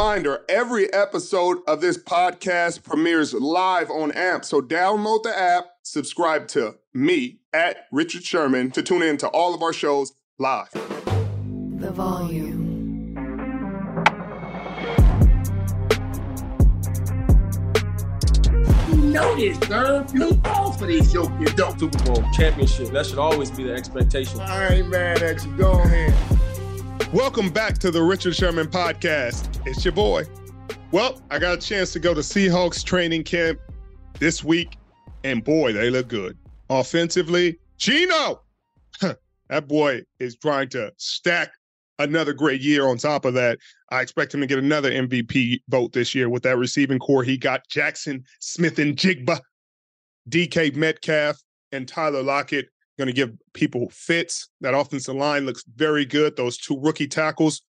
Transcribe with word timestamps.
Reminder 0.00 0.46
every 0.48 0.90
episode 0.94 1.58
of 1.66 1.82
this 1.82 1.98
podcast 1.98 2.82
premieres 2.82 3.34
live 3.34 3.90
on 3.90 4.12
AMP. 4.12 4.46
So 4.46 4.62
download 4.62 5.24
the 5.24 5.38
app, 5.38 5.66
subscribe 5.82 6.48
to 6.48 6.76
me 6.94 7.40
at 7.52 7.84
Richard 7.92 8.24
Sherman 8.24 8.70
to 8.70 8.82
tune 8.82 9.02
in 9.02 9.18
to 9.18 9.28
all 9.28 9.54
of 9.54 9.62
our 9.62 9.74
shows 9.74 10.14
live. 10.38 10.70
The 10.72 11.90
volume. 11.92 13.14
You 18.88 18.96
know 18.96 19.36
this, 19.36 19.58
sir. 19.68 20.06
You 20.14 20.32
fall 20.36 20.72
for 20.72 20.86
these 20.86 21.12
yoke 21.12 21.30
you 21.38 21.46
don't. 21.48 21.78
Super 21.78 22.02
Bowl 22.04 22.24
championship. 22.32 22.88
That 22.88 23.04
should 23.04 23.18
always 23.18 23.50
be 23.50 23.64
the 23.64 23.74
expectation. 23.74 24.40
I 24.40 24.76
ain't 24.76 24.88
mad 24.88 25.22
at 25.22 25.44
you. 25.44 25.54
Go 25.58 25.72
ahead. 25.72 26.39
Welcome 27.12 27.50
back 27.50 27.78
to 27.78 27.90
the 27.90 28.00
Richard 28.00 28.36
Sherman 28.36 28.68
podcast. 28.68 29.66
It's 29.66 29.84
your 29.84 29.90
boy. 29.90 30.26
Well, 30.92 31.20
I 31.28 31.40
got 31.40 31.58
a 31.58 31.60
chance 31.60 31.92
to 31.94 31.98
go 31.98 32.14
to 32.14 32.20
Seahawks 32.20 32.84
training 32.84 33.24
camp 33.24 33.58
this 34.20 34.44
week, 34.44 34.76
and 35.24 35.42
boy, 35.42 35.72
they 35.72 35.90
look 35.90 36.06
good. 36.06 36.38
Offensively, 36.68 37.58
Geno, 37.78 38.42
that 39.00 39.66
boy 39.66 40.02
is 40.20 40.36
trying 40.36 40.68
to 40.68 40.92
stack 40.98 41.50
another 41.98 42.32
great 42.32 42.60
year 42.60 42.86
on 42.86 42.96
top 42.96 43.24
of 43.24 43.34
that. 43.34 43.58
I 43.90 44.02
expect 44.02 44.32
him 44.32 44.40
to 44.42 44.46
get 44.46 44.60
another 44.60 44.92
MVP 44.92 45.62
vote 45.68 45.92
this 45.92 46.14
year 46.14 46.28
with 46.28 46.44
that 46.44 46.58
receiving 46.58 47.00
corps. 47.00 47.24
He 47.24 47.36
got 47.36 47.66
Jackson 47.68 48.22
Smith 48.38 48.78
and 48.78 48.96
Jigba, 48.96 49.40
DK 50.28 50.76
Metcalf, 50.76 51.42
and 51.72 51.88
Tyler 51.88 52.22
Lockett. 52.22 52.68
Going 53.00 53.06
to 53.06 53.14
give 53.14 53.32
people 53.54 53.88
fits. 53.88 54.50
That 54.60 54.74
offensive 54.74 55.14
line 55.14 55.46
looks 55.46 55.64
very 55.74 56.04
good. 56.04 56.36
Those 56.36 56.58
two 56.58 56.78
rookie 56.78 57.08
tackles 57.08 57.62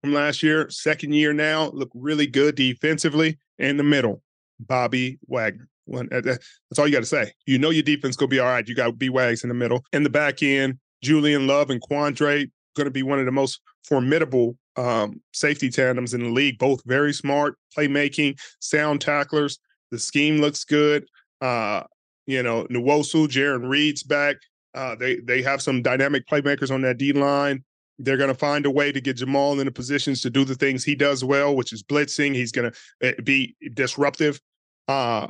from 0.00 0.12
last 0.12 0.42
year, 0.42 0.68
second 0.70 1.12
year 1.12 1.32
now, 1.32 1.70
look 1.72 1.88
really 1.94 2.26
good 2.26 2.56
defensively. 2.56 3.38
In 3.60 3.76
the 3.76 3.84
middle, 3.84 4.24
Bobby 4.58 5.20
Wagner. 5.28 5.68
That's 5.86 6.78
all 6.80 6.88
you 6.88 6.92
got 6.92 6.98
to 6.98 7.06
say. 7.06 7.30
You 7.46 7.60
know 7.60 7.70
your 7.70 7.84
defense 7.84 8.16
going 8.16 8.28
to 8.28 8.34
be 8.34 8.40
all 8.40 8.48
right. 8.48 8.66
You 8.66 8.74
got 8.74 8.98
B 8.98 9.08
Wags 9.08 9.44
in 9.44 9.48
the 9.50 9.54
middle. 9.54 9.84
In 9.92 10.02
the 10.02 10.10
back 10.10 10.42
end, 10.42 10.80
Julian 11.00 11.46
Love 11.46 11.70
and 11.70 11.80
Quandre 11.80 12.50
going 12.74 12.86
to 12.86 12.90
be 12.90 13.04
one 13.04 13.20
of 13.20 13.24
the 13.24 13.30
most 13.30 13.60
formidable 13.84 14.56
um, 14.74 15.20
safety 15.32 15.70
tandems 15.70 16.12
in 16.12 16.24
the 16.24 16.30
league. 16.30 16.58
Both 16.58 16.82
very 16.86 17.12
smart, 17.12 17.54
playmaking, 17.78 18.40
sound 18.58 19.00
tacklers. 19.00 19.60
The 19.92 20.00
scheme 20.00 20.40
looks 20.40 20.64
good. 20.64 21.06
Uh, 21.40 21.84
you 22.26 22.42
know, 22.42 22.64
Nwosu, 22.64 23.28
Jarran 23.28 23.68
Reed's 23.68 24.02
back. 24.02 24.38
Uh, 24.74 24.94
they 24.94 25.16
they 25.16 25.42
have 25.42 25.60
some 25.62 25.82
dynamic 25.82 26.26
playmakers 26.26 26.70
on 26.70 26.82
that 26.82 26.98
D 26.98 27.12
line. 27.12 27.64
They're 27.98 28.16
going 28.16 28.28
to 28.28 28.34
find 28.34 28.66
a 28.66 28.70
way 28.70 28.90
to 28.90 29.00
get 29.00 29.18
Jamal 29.18 29.60
in 29.60 29.66
the 29.66 29.72
positions 29.72 30.22
to 30.22 30.30
do 30.30 30.44
the 30.44 30.54
things 30.54 30.82
he 30.82 30.94
does 30.94 31.22
well, 31.22 31.54
which 31.54 31.72
is 31.72 31.82
blitzing. 31.82 32.34
He's 32.34 32.50
going 32.50 32.72
to 32.72 32.78
eh, 33.02 33.20
be 33.22 33.54
disruptive. 33.74 34.40
Uh, 34.88 35.28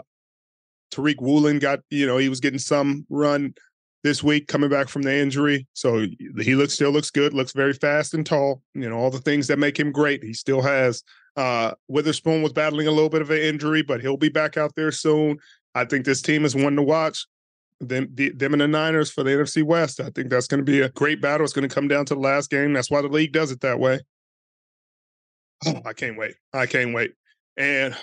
Tariq 0.92 1.20
Woolen 1.20 1.58
got, 1.58 1.80
you 1.90 2.06
know, 2.06 2.18
he 2.18 2.28
was 2.28 2.40
getting 2.40 2.58
some 2.58 3.04
run 3.10 3.54
this 4.04 4.22
week 4.22 4.48
coming 4.48 4.70
back 4.70 4.88
from 4.88 5.02
the 5.02 5.14
injury. 5.14 5.66
So 5.74 6.06
he 6.40 6.54
looks 6.54 6.74
still 6.74 6.90
looks 6.90 7.10
good, 7.10 7.34
looks 7.34 7.52
very 7.52 7.72
fast 7.72 8.14
and 8.14 8.24
tall. 8.24 8.62
You 8.74 8.88
know, 8.88 8.96
all 8.96 9.10
the 9.10 9.18
things 9.18 9.46
that 9.48 9.58
make 9.58 9.78
him 9.78 9.92
great, 9.92 10.22
he 10.22 10.32
still 10.32 10.60
has. 10.62 11.02
Uh, 11.36 11.72
Witherspoon 11.88 12.42
was 12.42 12.52
battling 12.52 12.86
a 12.86 12.90
little 12.90 13.08
bit 13.08 13.22
of 13.22 13.30
an 13.30 13.38
injury, 13.38 13.82
but 13.82 14.00
he'll 14.00 14.16
be 14.16 14.28
back 14.28 14.56
out 14.56 14.74
there 14.74 14.92
soon. 14.92 15.38
I 15.74 15.84
think 15.84 16.04
this 16.04 16.20
team 16.20 16.44
is 16.44 16.54
one 16.54 16.76
to 16.76 16.82
watch. 16.82 17.26
Them, 17.82 18.08
the, 18.14 18.30
them 18.30 18.52
and 18.52 18.62
the 18.62 18.68
Niners 18.68 19.10
for 19.10 19.22
the 19.22 19.30
NFC 19.30 19.62
West. 19.62 20.00
I 20.00 20.10
think 20.10 20.30
that's 20.30 20.46
going 20.46 20.64
to 20.64 20.64
be 20.64 20.80
a 20.80 20.88
great 20.90 21.20
battle. 21.20 21.44
It's 21.44 21.52
going 21.52 21.68
to 21.68 21.74
come 21.74 21.88
down 21.88 22.04
to 22.06 22.14
the 22.14 22.20
last 22.20 22.50
game. 22.50 22.72
That's 22.72 22.90
why 22.90 23.02
the 23.02 23.08
league 23.08 23.32
does 23.32 23.50
it 23.50 23.60
that 23.60 23.80
way. 23.80 24.00
Oh, 25.66 25.80
I 25.84 25.92
can't 25.92 26.16
wait. 26.16 26.34
I 26.52 26.66
can't 26.66 26.94
wait. 26.94 27.12
And 27.56 27.96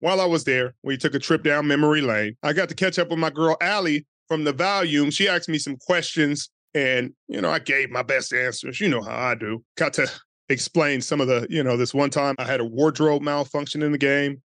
while 0.00 0.20
I 0.20 0.26
was 0.26 0.44
there, 0.44 0.74
we 0.82 0.96
took 0.96 1.14
a 1.14 1.18
trip 1.18 1.42
down 1.42 1.66
memory 1.66 2.00
lane. 2.00 2.36
I 2.42 2.52
got 2.52 2.68
to 2.70 2.74
catch 2.74 2.98
up 2.98 3.10
with 3.10 3.18
my 3.18 3.30
girl 3.30 3.56
Allie 3.60 4.06
from 4.28 4.44
the 4.44 4.52
volume. 4.52 5.10
She 5.10 5.28
asked 5.28 5.48
me 5.48 5.58
some 5.58 5.76
questions, 5.76 6.50
and 6.74 7.12
you 7.28 7.40
know, 7.40 7.50
I 7.50 7.58
gave 7.58 7.90
my 7.90 8.02
best 8.02 8.32
answers. 8.32 8.80
You 8.80 8.88
know 8.88 9.02
how 9.02 9.16
I 9.16 9.34
do. 9.34 9.62
Got 9.76 9.92
to 9.94 10.10
explain 10.48 11.00
some 11.00 11.20
of 11.20 11.28
the, 11.28 11.46
you 11.48 11.62
know, 11.62 11.76
this 11.76 11.94
one 11.94 12.10
time 12.10 12.34
I 12.38 12.44
had 12.44 12.60
a 12.60 12.64
wardrobe 12.64 13.22
malfunction 13.22 13.82
in 13.82 13.92
the 13.92 13.98
game, 13.98 14.42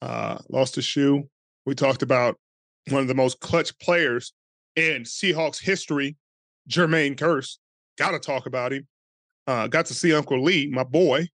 uh, 0.00 0.38
lost 0.48 0.78
a 0.78 0.82
shoe. 0.82 1.28
We 1.66 1.74
talked 1.74 2.02
about 2.02 2.38
one 2.88 3.02
of 3.02 3.08
the 3.08 3.14
most 3.14 3.40
clutch 3.40 3.78
players 3.78 4.32
in 4.76 5.02
Seahawks 5.02 5.60
history, 5.60 6.16
Jermaine 6.68 7.16
Kearse. 7.16 7.58
Got 7.98 8.12
to 8.12 8.18
talk 8.18 8.46
about 8.46 8.72
him. 8.72 8.86
Uh, 9.46 9.66
got 9.66 9.86
to 9.86 9.94
see 9.94 10.14
Uncle 10.14 10.42
Lee, 10.42 10.68
my 10.68 10.84
boy. 10.84 11.28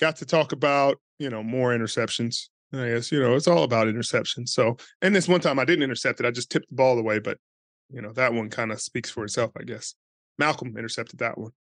Got 0.00 0.16
to 0.16 0.26
talk 0.26 0.52
about 0.52 0.98
you 1.18 1.30
know 1.30 1.42
more 1.42 1.70
interceptions. 1.70 2.48
I 2.72 2.88
guess 2.88 3.12
you 3.12 3.20
know 3.20 3.36
it's 3.36 3.48
all 3.48 3.62
about 3.62 3.86
interceptions. 3.86 4.48
So, 4.48 4.76
and 5.00 5.14
this 5.14 5.28
one 5.28 5.40
time 5.40 5.58
I 5.58 5.64
didn't 5.64 5.84
intercept 5.84 6.20
it; 6.20 6.26
I 6.26 6.30
just 6.30 6.50
tipped 6.50 6.68
the 6.68 6.74
ball 6.74 6.98
away. 6.98 7.18
But 7.18 7.38
you 7.90 8.02
know 8.02 8.12
that 8.12 8.32
one 8.32 8.50
kind 8.50 8.72
of 8.72 8.80
speaks 8.80 9.10
for 9.10 9.24
itself, 9.24 9.52
I 9.58 9.64
guess. 9.64 9.94
Malcolm 10.38 10.76
intercepted 10.76 11.20
that 11.20 11.38
one, 11.38 11.52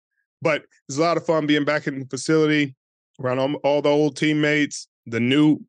but 0.41 0.63
it's 0.87 0.97
a 0.97 1.01
lot 1.01 1.17
of 1.17 1.25
fun 1.25 1.45
being 1.45 1.65
back 1.65 1.87
in 1.87 1.99
the 1.99 2.05
facility 2.05 2.75
around 3.19 3.39
all, 3.39 3.53
all 3.55 3.81
the 3.81 3.89
old 3.89 4.17
teammates, 4.17 4.87
the 5.05 5.19
new 5.19 5.59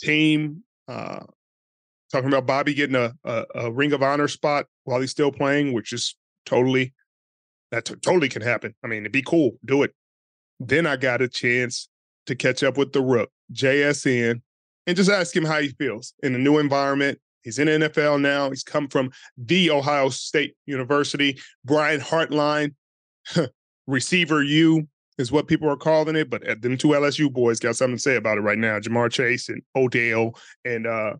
team. 0.00 0.64
Uh, 0.88 1.20
talking 2.10 2.28
about 2.28 2.46
Bobby 2.46 2.74
getting 2.74 2.96
a, 2.96 3.12
a, 3.24 3.44
a 3.54 3.72
Ring 3.72 3.92
of 3.92 4.02
Honor 4.02 4.28
spot 4.28 4.66
while 4.84 5.00
he's 5.00 5.10
still 5.10 5.32
playing, 5.32 5.72
which 5.72 5.92
is 5.92 6.16
totally 6.46 6.92
that 7.70 7.84
t- 7.84 7.94
totally 7.96 8.28
can 8.28 8.42
happen. 8.42 8.74
I 8.82 8.88
mean, 8.88 9.00
it'd 9.00 9.12
be 9.12 9.22
cool. 9.22 9.52
Do 9.64 9.82
it. 9.82 9.94
Then 10.58 10.86
I 10.86 10.96
got 10.96 11.22
a 11.22 11.28
chance 11.28 11.88
to 12.26 12.34
catch 12.34 12.62
up 12.62 12.76
with 12.76 12.92
the 12.92 13.00
Rook, 13.00 13.30
JSN, 13.52 14.42
and 14.86 14.96
just 14.96 15.10
ask 15.10 15.34
him 15.34 15.44
how 15.44 15.60
he 15.60 15.68
feels 15.68 16.14
in 16.22 16.34
a 16.34 16.38
new 16.38 16.58
environment. 16.58 17.18
He's 17.42 17.58
in 17.58 17.68
NFL 17.68 18.20
now. 18.20 18.50
He's 18.50 18.62
come 18.62 18.88
from 18.88 19.10
the 19.38 19.70
Ohio 19.70 20.10
State 20.10 20.54
University. 20.66 21.38
Brian 21.64 22.00
Hartline, 22.00 22.74
receiver 23.86 24.42
U 24.42 24.86
is 25.16 25.32
what 25.32 25.48
people 25.48 25.68
are 25.68 25.76
calling 25.76 26.16
it. 26.16 26.28
But 26.28 26.46
uh, 26.46 26.56
them 26.60 26.76
two 26.76 26.88
LSU 26.88 27.32
boys 27.32 27.60
got 27.60 27.76
something 27.76 27.96
to 27.96 28.02
say 28.02 28.16
about 28.16 28.38
it 28.38 28.42
right 28.42 28.58
now. 28.58 28.78
Jamar 28.78 29.10
Chase 29.10 29.48
and 29.48 29.62
Odell 29.74 30.34
and 30.64 30.86
uh 30.86 31.14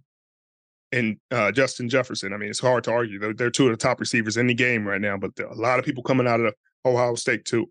and 0.93 1.17
uh, 1.31 1.53
Justin 1.53 1.89
Jefferson. 1.89 2.33
I 2.33 2.37
mean, 2.37 2.51
it's 2.51 2.61
hard 2.61 2.85
to 2.85 2.93
argue. 2.93 3.19
They're, 3.19 3.35
they're 3.35 3.51
two 3.51 3.67
of 3.67 3.73
the 3.73 3.77
top 3.77 4.01
receivers 4.01 4.37
in 4.37 4.47
the 4.47 4.55
game 4.55 4.87
right 4.87 5.01
now. 5.01 5.17
But 5.17 5.33
a 5.39 5.55
lot 5.55 5.79
of 5.79 5.85
people 5.85 6.03
coming 6.03 6.27
out 6.27 6.41
of 6.41 6.55
Ohio 6.85 7.15
State 7.15 7.45
too. 7.45 7.67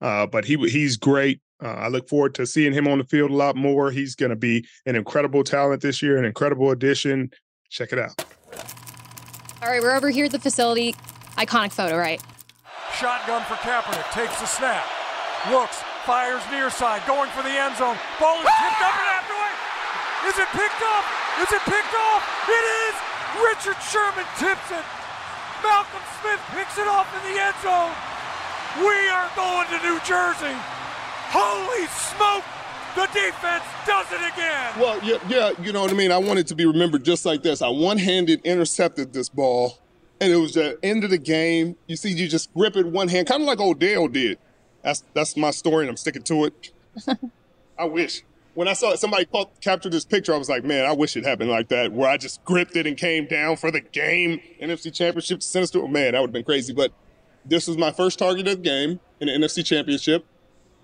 Uh, 0.00 0.26
but 0.26 0.44
he 0.44 0.56
he's 0.68 0.96
great. 0.96 1.40
Uh, 1.62 1.68
I 1.68 1.88
look 1.88 2.08
forward 2.08 2.34
to 2.34 2.46
seeing 2.46 2.72
him 2.72 2.88
on 2.88 2.98
the 2.98 3.04
field 3.04 3.30
a 3.30 3.34
lot 3.34 3.54
more. 3.54 3.90
He's 3.90 4.16
going 4.16 4.30
to 4.30 4.36
be 4.36 4.66
an 4.86 4.96
incredible 4.96 5.44
talent 5.44 5.80
this 5.80 6.02
year, 6.02 6.18
an 6.18 6.24
incredible 6.24 6.72
addition. 6.72 7.30
Check 7.70 7.92
it 7.92 8.00
out. 8.00 8.24
All 9.62 9.68
right, 9.68 9.80
we're 9.80 9.94
over 9.94 10.10
here 10.10 10.24
at 10.24 10.32
the 10.32 10.40
facility. 10.40 10.94
Iconic 11.36 11.70
photo, 11.72 11.96
right? 11.96 12.20
Shotgun 12.98 13.42
for 13.44 13.54
Kaepernick. 13.54 14.10
Takes 14.12 14.40
the 14.40 14.46
snap. 14.46 14.84
Looks. 15.50 15.82
Fires 16.04 16.42
near 16.50 16.68
side. 16.68 17.00
Going 17.06 17.30
for 17.30 17.44
the 17.44 17.48
end 17.48 17.76
zone. 17.76 17.96
Ball 18.18 18.36
is 18.38 18.42
tipped 18.42 18.82
up 18.82 18.94
and 18.98 19.06
after 19.06 19.06
it. 19.06 19.11
Is 20.28 20.36
it 20.38 20.48
picked 20.54 20.82
up? 20.82 21.04
Is 21.42 21.50
it 21.50 21.62
picked 21.66 21.94
off? 21.94 22.22
It 22.46 22.64
is! 22.86 22.94
Richard 23.42 23.78
Sherman 23.82 24.28
tips 24.38 24.70
it. 24.70 24.86
Malcolm 25.62 26.04
Smith 26.20 26.42
picks 26.54 26.78
it 26.78 26.86
off 26.86 27.08
in 27.16 27.22
the 27.32 27.40
end 27.40 27.56
zone. 27.62 27.94
We 28.78 28.96
are 29.10 29.30
going 29.34 29.66
to 29.68 29.78
New 29.82 29.98
Jersey. 30.06 30.54
Holy 31.34 31.86
smoke! 31.90 32.44
The 32.94 33.06
defense 33.06 33.64
does 33.86 34.06
it 34.12 34.20
again. 34.32 34.72
Well, 34.78 35.00
yeah, 35.02 35.16
yeah, 35.26 35.52
you 35.62 35.72
know 35.72 35.80
what 35.80 35.90
I 35.90 35.94
mean. 35.94 36.12
I 36.12 36.18
want 36.18 36.38
it 36.38 36.46
to 36.48 36.54
be 36.54 36.66
remembered 36.66 37.04
just 37.04 37.24
like 37.24 37.42
this. 37.42 37.62
I 37.62 37.68
one-handed 37.68 38.42
intercepted 38.44 39.14
this 39.14 39.30
ball, 39.30 39.78
and 40.20 40.30
it 40.30 40.36
was 40.36 40.54
the 40.54 40.78
end 40.82 41.02
of 41.02 41.10
the 41.10 41.18
game. 41.18 41.76
You 41.86 41.96
see, 41.96 42.10
you 42.12 42.28
just 42.28 42.52
grip 42.52 42.76
it 42.76 42.84
one 42.84 43.08
hand, 43.08 43.26
kind 43.26 43.40
of 43.40 43.48
like 43.48 43.60
Odell 43.60 44.08
did. 44.08 44.38
That's 44.82 45.04
that's 45.14 45.36
my 45.38 45.52
story, 45.52 45.84
and 45.84 45.90
I'm 45.90 45.96
sticking 45.96 46.22
to 46.24 46.44
it. 46.44 46.72
I 47.78 47.84
wish. 47.86 48.22
When 48.54 48.68
I 48.68 48.74
saw 48.74 48.94
somebody 48.96 49.24
caught, 49.24 49.60
captured 49.60 49.92
this 49.92 50.04
picture, 50.04 50.34
I 50.34 50.36
was 50.36 50.48
like, 50.48 50.62
man, 50.62 50.84
I 50.84 50.92
wish 50.92 51.16
it 51.16 51.24
happened 51.24 51.50
like 51.50 51.68
that, 51.68 51.92
where 51.92 52.08
I 52.08 52.18
just 52.18 52.44
gripped 52.44 52.76
it 52.76 52.86
and 52.86 52.96
came 52.96 53.26
down 53.26 53.56
for 53.56 53.70
the 53.70 53.80
game, 53.80 54.40
NFC 54.60 54.92
Championship, 54.92 55.40
to 55.40 55.46
sinister. 55.46 55.86
Man, 55.88 56.12
that 56.12 56.20
would 56.20 56.28
have 56.28 56.32
been 56.32 56.44
crazy. 56.44 56.74
But 56.74 56.92
this 57.46 57.66
was 57.66 57.78
my 57.78 57.92
first 57.92 58.18
target 58.18 58.46
of 58.48 58.56
the 58.58 58.62
game 58.62 59.00
in 59.20 59.28
the 59.28 59.32
NFC 59.32 59.64
Championship, 59.64 60.26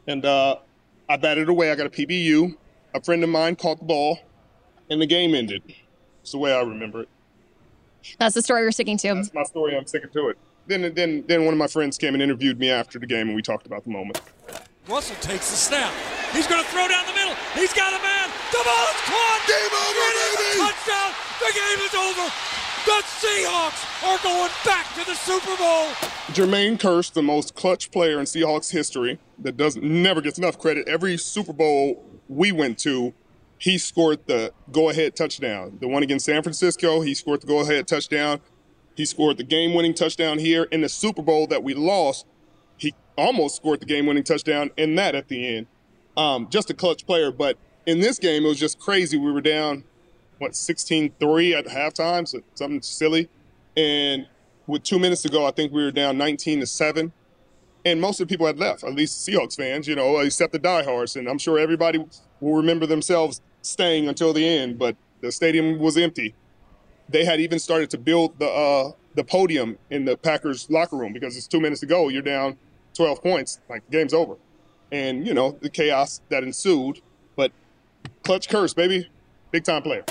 and 0.07 0.25
uh, 0.25 0.57
I 1.09 1.17
batted 1.19 1.49
away. 1.49 1.71
I 1.71 1.75
got 1.75 1.87
a 1.87 1.91
PBU. 1.91 2.57
A 2.95 3.03
friend 3.03 3.23
of 3.23 3.29
mine 3.29 3.55
caught 3.55 3.81
the 3.81 3.85
ball, 3.85 4.19
and 4.89 5.01
the 5.01 5.07
game 5.07 5.35
ended. 5.35 5.63
It's 6.23 6.33
the 6.33 6.39
way 6.39 6.55
I 6.55 6.63
remember 6.63 7.03
it. 7.03 7.09
That's 8.19 8.35
the 8.35 8.43
story 8.43 8.63
we're 8.63 8.71
sticking 8.71 8.97
to. 8.99 9.15
That's 9.15 9.35
my 9.35 9.43
story. 9.43 9.77
I'm 9.77 9.87
sticking 9.87 10.11
to 10.11 10.29
it. 10.29 10.39
Then, 10.67 10.95
then, 10.95 11.25
then 11.27 11.45
one 11.45 11.53
of 11.53 11.59
my 11.59 11.67
friends 11.67 11.99
came 11.99 12.15
and 12.15 12.23
interviewed 12.23 12.59
me 12.59 12.71
after 12.71 12.99
the 12.99 13.07
game, 13.07 13.29
and 13.29 13.37
we 13.37 13.43
talked 13.43 13.67
about 13.67 13.85
the 13.85 13.91
moment. 13.91 14.21
Russell 14.89 15.17
takes 15.17 15.51
the 15.51 15.57
snap. 15.57 15.93
He's 16.33 16.47
going 16.47 16.63
to 16.63 16.71
throw 16.71 16.87
down 16.89 17.07
the 17.07 17.15
middle. 17.15 17.35
He's 17.55 17.73
got 17.73 17.93
a 17.93 18.03
man. 18.03 18.29
The 18.53 18.63
ball 18.65 18.87
is 18.93 19.01
caught. 19.09 19.41
Game 19.49 19.73
over, 19.73 20.05
it 20.05 20.17
is 20.19 20.37
baby. 20.37 20.61
a 20.61 20.65
touchdown. 20.69 21.11
The 21.41 21.53
game 21.55 21.81
is 21.85 21.95
over. 21.95 22.27
The 22.87 23.03
Seahawks 23.21 23.83
are 24.05 24.19
going 24.23 24.51
back 24.65 24.87
to 24.95 25.05
the 25.05 25.15
Super 25.15 25.57
Bowl. 25.57 25.89
Jermaine 26.33 26.79
Kearse, 26.79 27.13
the 27.13 27.23
most 27.23 27.55
clutch 27.55 27.91
player 27.91 28.19
in 28.19 28.25
Seahawks 28.25 28.71
history, 28.71 29.19
that 29.39 29.57
doesn't 29.57 29.83
never 29.83 30.21
gets 30.21 30.39
enough 30.39 30.59
credit. 30.59 30.89
Every 30.89 31.17
Super 31.17 31.53
Bowl 31.53 32.05
we 32.29 32.53
went 32.53 32.79
to, 32.81 33.15
he 33.59 33.77
scored 33.79 34.27
the 34.27 34.53
go-ahead 34.71 35.17
touchdown. 35.17 35.79
The 35.81 35.89
one 35.89 36.03
against 36.03 36.27
San 36.27 36.43
Francisco, 36.43 37.01
he 37.01 37.15
scored 37.15 37.41
the 37.41 37.47
go-ahead 37.47 37.89
touchdown. 37.89 38.41
He 38.95 39.05
scored 39.05 39.37
the 39.37 39.45
game-winning 39.45 39.95
touchdown 39.95 40.39
here 40.39 40.65
in 40.65 40.81
the 40.81 40.89
Super 40.89 41.23
Bowl 41.23 41.47
that 41.49 41.63
we 41.63 41.75
lost. 41.75 42.27
He 42.77 42.95
almost 43.17 43.57
scored 43.57 43.81
the 43.81 43.87
game-winning 43.87 44.25
touchdown 44.25 44.71
in 44.77 44.95
that 44.95 45.15
at 45.15 45.29
the 45.29 45.57
end. 45.57 45.67
Um, 46.19 46.49
just 46.51 46.69
a 46.69 46.75
clutch 46.75 47.07
player, 47.07 47.31
but 47.31 47.57
in 47.87 48.01
this 48.01 48.19
game 48.19 48.45
it 48.45 48.49
was 48.49 48.59
just 48.59 48.81
crazy. 48.81 49.17
We 49.17 49.31
were 49.31 49.41
down 49.41 49.85
what 50.39 50.53
16-3 50.53 51.57
at 51.57 51.67
halftime, 51.67 52.27
so 52.27 52.41
something 52.55 52.83
silly. 52.83 53.29
And 53.77 54.27
with 54.67 54.83
two 54.83 54.99
minutes 54.99 55.23
to 55.23 55.29
go, 55.29 55.47
I 55.47 55.53
think 55.53 55.73
we 55.73 55.83
were 55.83 55.93
down 55.93 56.19
19 56.19 56.61
to 56.61 56.67
seven. 56.67 57.13
And 57.85 58.01
most 58.01 58.21
of 58.21 58.27
the 58.27 58.33
people 58.33 58.47
had 58.47 58.59
left, 58.59 58.83
at 58.83 58.95
least 58.95 59.27
Seahawks 59.27 59.57
fans, 59.57 59.87
you 59.87 59.95
know, 59.95 60.19
except 60.19 60.53
the 60.53 60.59
diehards. 60.59 61.15
And 61.17 61.29
I'm 61.29 61.39
sure 61.39 61.59
everybody 61.59 62.05
will 62.41 62.55
remember 62.55 62.85
themselves 62.85 63.41
staying 63.63 64.09
until 64.09 64.33
the 64.33 64.47
end, 64.47 64.79
but 64.79 64.97
the 65.21 65.31
stadium 65.33 65.79
was 65.79 65.97
empty. 65.97 66.35
They 67.09 67.25
had 67.25 67.41
even 67.41 67.59
started 67.59 67.91
to 67.91 67.99
build 67.99 68.39
the 68.39 68.49
uh, 68.49 68.93
the 69.15 69.25
podium 69.25 69.79
in 69.91 70.05
the 70.05 70.17
Packers 70.17 70.69
locker 70.71 70.97
room 70.97 71.13
because 71.13 71.37
it's 71.37 71.47
two 71.47 71.61
minutes 71.61 71.81
to 71.81 71.87
go. 71.87 72.09
You're 72.09 72.23
down 72.23 72.57
12 72.95 73.23
points, 73.23 73.61
like 73.69 73.85
the 73.87 73.93
game's 73.93 74.13
over. 74.13 74.37
And, 74.91 75.27
you 75.27 75.35
know, 75.35 75.57
the 75.61 75.71
chaos 75.71 76.21
that 76.29 76.43
ensued. 76.43 77.01
But 77.37 77.53
clutch 78.25 78.49
Kearse, 78.49 78.75
baby. 78.75 79.09
Big 79.51 79.65
time 79.65 79.83
player. 79.83 80.05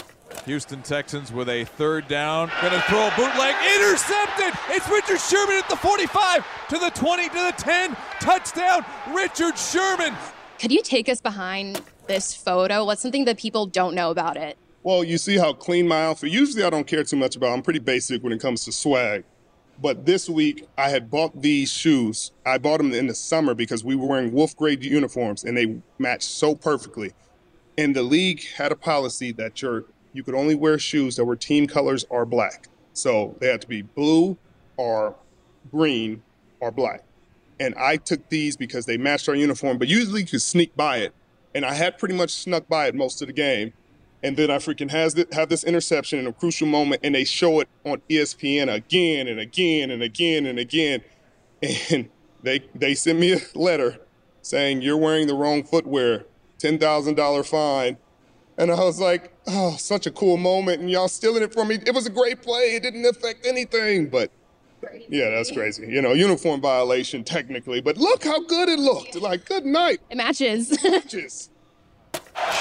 Houston 0.45 0.81
Texans 0.81 1.31
with 1.31 1.49
a 1.49 1.65
third 1.65 2.07
down. 2.07 2.49
Gonna 2.61 2.81
throw 2.81 3.07
a 3.07 3.13
bootleg. 3.15 3.55
Intercepted! 3.75 4.53
It's 4.69 4.89
Richard 4.89 5.19
Sherman 5.19 5.57
at 5.57 5.69
the 5.69 5.75
45 5.75 6.45
to 6.69 6.77
the 6.77 6.89
20 6.89 7.29
to 7.29 7.33
the 7.33 7.53
10. 7.57 7.97
Touchdown, 8.19 8.85
Richard 9.13 9.57
Sherman. 9.57 10.15
Could 10.59 10.71
you 10.71 10.81
take 10.81 11.09
us 11.09 11.21
behind 11.21 11.81
this 12.07 12.33
photo? 12.33 12.85
What's 12.85 13.01
something 13.01 13.25
that 13.25 13.37
people 13.37 13.65
don't 13.65 13.93
know 13.93 14.09
about 14.09 14.37
it? 14.37 14.57
Well, 14.83 15.03
you 15.03 15.17
see 15.17 15.37
how 15.37 15.53
clean 15.53 15.87
my 15.87 16.05
outfit. 16.05 16.31
Usually 16.31 16.63
I 16.63 16.69
don't 16.69 16.87
care 16.87 17.03
too 17.03 17.17
much 17.17 17.35
about. 17.35 17.53
I'm 17.53 17.61
pretty 17.61 17.79
basic 17.79 18.23
when 18.23 18.31
it 18.31 18.39
comes 18.39 18.63
to 18.65 18.71
swag. 18.71 19.23
But 19.79 20.05
this 20.05 20.29
week 20.29 20.67
I 20.77 20.89
had 20.89 21.11
bought 21.11 21.41
these 21.41 21.71
shoes. 21.71 22.31
I 22.45 22.57
bought 22.57 22.77
them 22.77 22.93
in 22.93 23.07
the 23.07 23.15
summer 23.15 23.53
because 23.53 23.83
we 23.83 23.95
were 23.95 24.07
wearing 24.07 24.31
wolf 24.31 24.55
grade 24.55 24.83
uniforms 24.83 25.43
and 25.43 25.55
they 25.55 25.79
matched 25.99 26.23
so 26.23 26.55
perfectly. 26.55 27.13
And 27.77 27.95
the 27.95 28.03
league 28.03 28.43
had 28.55 28.71
a 28.71 28.75
policy 28.75 29.31
that 29.33 29.61
your 29.61 29.85
you 30.13 30.23
could 30.23 30.33
only 30.33 30.55
wear 30.55 30.79
shoes 30.79 31.15
that 31.17 31.25
were 31.25 31.35
team 31.35 31.67
colors 31.67 32.05
or 32.09 32.25
black. 32.25 32.67
So 32.93 33.35
they 33.39 33.47
had 33.47 33.61
to 33.61 33.67
be 33.67 33.83
blue 33.83 34.35
or 34.77 35.15
green 35.69 36.23
or 36.59 36.71
black. 36.71 37.03
And 37.59 37.75
I 37.75 37.97
took 37.97 38.27
these 38.29 38.57
because 38.57 38.87
they 38.87 38.97
matched 38.97 39.29
our 39.29 39.35
uniform, 39.35 39.77
but 39.77 39.87
usually 39.87 40.21
you 40.21 40.27
could 40.27 40.41
sneak 40.41 40.75
by 40.75 40.97
it. 40.97 41.13
And 41.53 41.65
I 41.65 41.73
had 41.73 41.99
pretty 41.99 42.15
much 42.15 42.31
snuck 42.31 42.67
by 42.67 42.87
it 42.87 42.95
most 42.95 43.21
of 43.21 43.27
the 43.27 43.33
game. 43.33 43.73
And 44.27 44.35
then 44.35 44.51
I 44.51 44.57
freaking 44.57 44.91
has 44.91 45.13
th- 45.13 45.29
have 45.31 45.47
this 45.47 45.63
interception 45.63 46.19
in 46.19 46.27
a 46.27 46.33
crucial 46.33 46.67
moment, 46.67 46.99
and 47.01 47.15
they 47.15 47.23
show 47.23 47.61
it 47.61 47.69
on 47.85 48.01
ESPN 48.09 48.73
again 48.73 49.25
and 49.25 49.39
again 49.39 49.89
and 49.89 50.03
again 50.03 50.45
and 50.45 50.59
again. 50.59 51.01
And 51.89 52.09
they 52.43 52.59
they 52.75 52.93
send 52.93 53.19
me 53.19 53.31
a 53.33 53.39
letter 53.55 53.99
saying 54.41 54.81
you're 54.83 54.97
wearing 54.97 55.27
the 55.27 55.33
wrong 55.33 55.63
footwear, 55.63 56.25
ten 56.59 56.77
thousand 56.77 57.15
dollar 57.15 57.41
fine. 57.41 57.97
And 58.57 58.69
I 58.69 58.75
was 58.75 58.99
like, 58.99 59.33
oh, 59.47 59.75
such 59.77 60.05
a 60.05 60.11
cool 60.11 60.35
moment, 60.35 60.81
and 60.81 60.91
y'all 60.91 61.07
stealing 61.07 61.41
it 61.41 61.53
from 61.53 61.69
me. 61.69 61.79
It 61.83 61.95
was 61.95 62.05
a 62.05 62.11
great 62.11 62.43
play. 62.43 62.75
It 62.75 62.83
didn't 62.83 63.05
affect 63.05 63.47
anything, 63.47 64.09
but 64.09 64.29
yeah, 65.09 65.29
that's 65.29 65.51
crazy. 65.51 65.87
You 65.87 66.01
know, 66.01 66.11
uniform 66.11 66.59
violation 66.59 67.23
technically, 67.23 67.79
but 67.79 67.97
look 67.97 68.25
how 68.25 68.41
good 68.41 68.67
it 68.69 68.77
looked. 68.77 69.15
Like, 69.15 69.45
good 69.45 69.65
night. 69.65 70.01
It 70.09 70.17
matches. 70.17 70.77
Matches. 70.83 71.49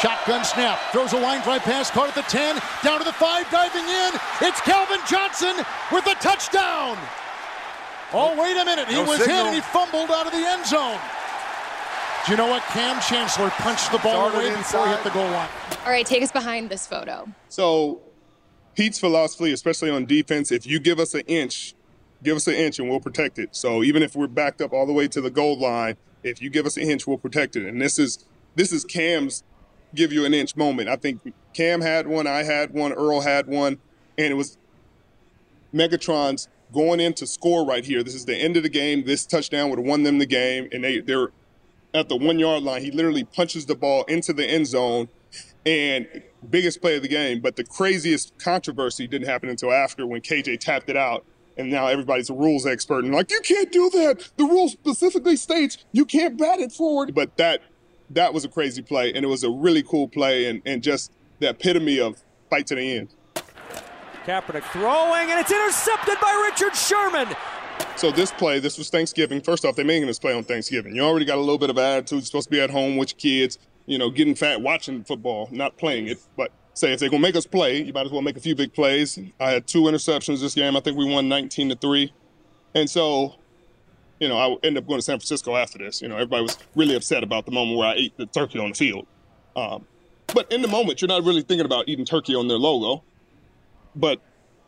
Shotgun 0.00 0.44
snap. 0.44 0.78
Throws 0.92 1.12
a 1.12 1.18
line 1.18 1.42
drive 1.42 1.62
pass. 1.62 1.90
Caught 1.90 2.08
at 2.08 2.14
the 2.14 2.22
10. 2.22 2.60
Down 2.84 2.98
to 2.98 3.04
the 3.04 3.12
5. 3.12 3.50
Diving 3.50 3.84
in. 3.84 4.12
It's 4.42 4.60
Calvin 4.60 5.00
Johnson 5.08 5.56
with 5.92 6.04
the 6.04 6.14
touchdown. 6.20 6.98
Oh, 8.12 8.34
wait 8.40 8.56
a 8.56 8.64
minute. 8.64 8.88
He 8.88 8.94
No 8.94 9.04
was 9.04 9.18
signal. 9.18 9.36
hit 9.36 9.46
and 9.46 9.54
he 9.54 9.60
fumbled 9.60 10.10
out 10.10 10.26
of 10.26 10.32
the 10.32 10.38
end 10.38 10.66
zone. 10.66 10.98
Do 12.24 12.32
you 12.32 12.38
know 12.38 12.48
what? 12.48 12.62
Kam 12.64 13.00
Chancellor 13.00 13.50
punched 13.50 13.90
the 13.92 13.98
ball 13.98 14.30
Started 14.30 14.48
away 14.48 14.56
before 14.56 14.84
he 14.86 14.92
hit 14.92 15.04
the 15.04 15.10
goal 15.10 15.30
line. 15.30 15.48
All 15.84 15.90
right, 15.92 16.04
take 16.04 16.22
us 16.22 16.32
behind 16.32 16.70
this 16.70 16.86
photo. 16.86 17.28
So, 17.48 18.00
Pete's 18.74 18.98
philosophy, 18.98 19.52
especially 19.52 19.90
on 19.90 20.06
defense, 20.06 20.50
if 20.50 20.66
you 20.66 20.80
give 20.80 20.98
us 20.98 21.14
an 21.14 21.22
inch, 21.28 21.74
give 22.22 22.36
us 22.36 22.46
an 22.48 22.54
inch 22.54 22.78
and 22.78 22.88
we'll 22.90 23.00
protect 23.00 23.38
it. 23.38 23.54
So 23.54 23.82
even 23.84 24.02
if 24.02 24.16
we're 24.16 24.26
backed 24.26 24.60
up 24.60 24.72
all 24.72 24.86
the 24.86 24.92
way 24.92 25.06
to 25.08 25.20
the 25.20 25.30
goal 25.30 25.58
line, 25.58 25.96
if 26.24 26.42
you 26.42 26.50
give 26.50 26.66
us 26.66 26.76
an 26.76 26.82
inch, 26.84 27.06
we'll 27.06 27.16
protect 27.18 27.54
it. 27.56 27.64
And 27.64 27.80
this 27.80 27.98
is 27.98 28.24
this 28.56 28.72
is 28.72 28.84
Kam's 28.84 29.44
give 29.94 30.12
you 30.12 30.24
an 30.24 30.34
inch 30.34 30.56
moment. 30.56 30.88
I 30.88 30.96
think 30.96 31.20
Kam 31.54 31.80
had 31.80 32.08
one, 32.08 32.26
I 32.26 32.42
had 32.42 32.72
one, 32.72 32.92
Earl 32.92 33.20
had 33.20 33.46
one, 33.46 33.78
and 34.18 34.32
it 34.32 34.34
was 34.34 34.58
Megatron's 35.72 36.48
going 36.72 37.00
in 37.00 37.14
to 37.14 37.26
score 37.26 37.64
right 37.64 37.84
here. 37.84 38.02
This 38.02 38.14
is 38.14 38.24
the 38.24 38.36
end 38.36 38.56
of 38.56 38.62
the 38.62 38.68
game. 38.68 39.04
This 39.04 39.24
touchdown 39.24 39.70
would 39.70 39.78
have 39.78 39.86
won 39.86 40.02
them 40.02 40.18
the 40.18 40.26
game, 40.26 40.68
and 40.72 40.82
they 40.82 41.00
they're 41.00 41.28
at 41.94 42.08
the 42.08 42.16
one 42.16 42.38
yard 42.38 42.62
line. 42.62 42.82
He 42.82 42.90
literally 42.90 43.24
punches 43.24 43.66
the 43.66 43.76
ball 43.76 44.04
into 44.04 44.32
the 44.32 44.44
end 44.44 44.66
zone, 44.66 45.08
and 45.64 46.06
biggest 46.48 46.80
play 46.80 46.96
of 46.96 47.02
the 47.02 47.08
game. 47.08 47.40
But 47.40 47.56
the 47.56 47.64
craziest 47.64 48.38
controversy 48.38 49.06
didn't 49.06 49.28
happen 49.28 49.48
until 49.48 49.72
after 49.72 50.06
when 50.06 50.20
KJ 50.20 50.60
tapped 50.60 50.88
it 50.88 50.96
out. 50.96 51.24
And 51.58 51.70
now 51.70 51.86
everybody's 51.86 52.28
a 52.28 52.34
rules 52.34 52.66
expert 52.66 53.04
and 53.04 53.14
like, 53.14 53.30
you 53.30 53.40
can't 53.40 53.72
do 53.72 53.88
that. 53.94 54.28
The 54.36 54.44
rule 54.44 54.68
specifically 54.68 55.36
states 55.36 55.78
you 55.90 56.04
can't 56.04 56.36
bat 56.36 56.58
it 56.58 56.70
forward. 56.70 57.14
But 57.14 57.34
that 57.38 57.62
that 58.10 58.32
was 58.32 58.44
a 58.44 58.48
crazy 58.48 58.82
play, 58.82 59.12
and 59.12 59.24
it 59.24 59.28
was 59.28 59.44
a 59.44 59.50
really 59.50 59.82
cool 59.82 60.08
play, 60.08 60.46
and, 60.46 60.62
and 60.64 60.82
just 60.82 61.12
the 61.38 61.50
epitome 61.50 62.00
of 62.00 62.22
fight 62.50 62.66
to 62.68 62.74
the 62.74 62.96
end. 62.96 63.14
Kaepernick 64.24 64.64
throwing, 64.72 65.30
and 65.30 65.40
it's 65.40 65.52
intercepted 65.52 66.18
by 66.20 66.48
Richard 66.50 66.74
Sherman. 66.74 67.28
So 67.96 68.10
this 68.10 68.32
play, 68.32 68.58
this 68.58 68.76
was 68.76 68.90
Thanksgiving. 68.90 69.40
First 69.40 69.64
off, 69.64 69.76
they're 69.76 69.84
making 69.84 70.06
this 70.06 70.18
play 70.18 70.34
on 70.34 70.44
Thanksgiving. 70.44 70.94
You 70.94 71.02
already 71.02 71.24
got 71.24 71.38
a 71.38 71.40
little 71.40 71.58
bit 71.58 71.70
of 71.70 71.78
attitude. 71.78 72.18
You're 72.18 72.26
supposed 72.26 72.48
to 72.48 72.50
be 72.50 72.60
at 72.60 72.70
home 72.70 72.96
with 72.96 73.12
your 73.12 73.18
kids, 73.18 73.58
you 73.86 73.98
know, 73.98 74.10
getting 74.10 74.34
fat, 74.34 74.60
watching 74.60 75.04
football, 75.04 75.48
not 75.50 75.76
playing 75.76 76.08
it. 76.08 76.18
But 76.36 76.52
say 76.74 76.92
if 76.92 77.00
they're 77.00 77.08
gonna 77.08 77.22
make 77.22 77.36
us 77.36 77.46
play, 77.46 77.82
you 77.82 77.92
might 77.92 78.06
as 78.06 78.12
well 78.12 78.22
make 78.22 78.36
a 78.36 78.40
few 78.40 78.54
big 78.54 78.74
plays. 78.74 79.18
I 79.40 79.50
had 79.50 79.66
two 79.66 79.82
interceptions 79.82 80.40
this 80.40 80.54
game. 80.54 80.76
I 80.76 80.80
think 80.80 80.98
we 80.98 81.10
won 81.10 81.28
19 81.28 81.70
to 81.70 81.76
three. 81.76 82.12
And 82.74 82.90
so 82.90 83.36
You 84.18 84.28
know, 84.28 84.38
I 84.38 84.66
ended 84.66 84.78
up 84.78 84.86
going 84.88 84.98
to 84.98 85.02
San 85.02 85.18
Francisco 85.18 85.56
after 85.56 85.78
this. 85.78 86.00
You 86.00 86.08
know, 86.08 86.14
everybody 86.14 86.42
was 86.42 86.58
really 86.74 86.94
upset 86.94 87.22
about 87.22 87.44
the 87.44 87.52
moment 87.52 87.78
where 87.78 87.88
I 87.88 87.94
ate 87.94 88.16
the 88.16 88.26
turkey 88.26 88.58
on 88.58 88.70
the 88.70 88.74
field. 88.74 89.06
Um, 89.54 89.86
but 90.34 90.50
in 90.50 90.62
the 90.62 90.68
moment, 90.68 91.00
you're 91.00 91.08
not 91.08 91.24
really 91.24 91.42
thinking 91.42 91.66
about 91.66 91.88
eating 91.88 92.04
turkey 92.04 92.34
on 92.34 92.48
their 92.48 92.58
logo. 92.58 93.02
But 93.94 94.20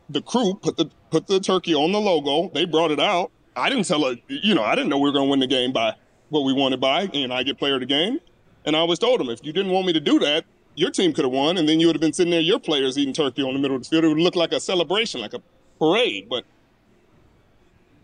the 0.09 0.23
crew 0.23 0.55
put 0.55 0.76
the 0.76 0.90
put 1.11 1.26
the 1.26 1.40
turkey 1.40 1.75
on 1.75 1.93
the 1.93 2.00
logo. 2.00 2.50
They 2.52 2.64
brought 2.64 2.90
it 2.90 3.00
out. 3.00 3.31
I 3.57 3.69
didn't 3.69 3.87
tell 3.87 4.07
it. 4.07 4.21
You 4.28 4.55
know, 4.55 4.62
I 4.62 4.75
didn't 4.75 4.90
know 4.90 4.99
we 4.99 5.09
were 5.09 5.12
going 5.12 5.26
to 5.26 5.31
win 5.31 5.40
the 5.40 5.47
game 5.47 5.73
by 5.73 5.95
what 6.28 6.40
we 6.40 6.52
wanted 6.52 6.81
by, 6.81 7.02
and 7.12 7.33
I 7.33 7.43
get 7.43 7.59
player 7.59 7.75
of 7.75 7.81
the 7.81 7.87
game. 7.87 8.21
And 8.64 8.76
I 8.76 8.81
always 8.81 8.99
told 8.99 9.21
them, 9.21 9.31
if 9.31 9.40
you 9.43 9.52
didn't 9.52 9.73
want 9.73 9.87
me 9.87 9.93
to 9.95 10.00
do 10.00 10.19
that, 10.21 10.45
your 10.75 10.90
team 10.90 11.12
could 11.12 11.25
have 11.25 11.33
won, 11.33 11.57
and 11.59 11.69
then 11.69 11.81
you 11.81 11.87
would 11.87 11.97
have 11.97 12.00
been 12.00 12.12
sitting 12.12 12.31
there, 12.31 12.40
your 12.40 12.61
players 12.61 12.97
eating 12.97 13.14
turkey 13.14 13.43
on 13.43 13.55
the 13.55 13.59
middle 13.59 13.76
of 13.76 13.83
the 13.83 13.88
field. 13.88 14.05
It 14.05 14.09
would 14.09 14.19
look 14.19 14.37
like 14.37 14.52
a 14.52 14.61
celebration, 14.61 15.21
like 15.21 15.35
a 15.35 15.43
parade. 15.78 16.28
But 16.28 16.45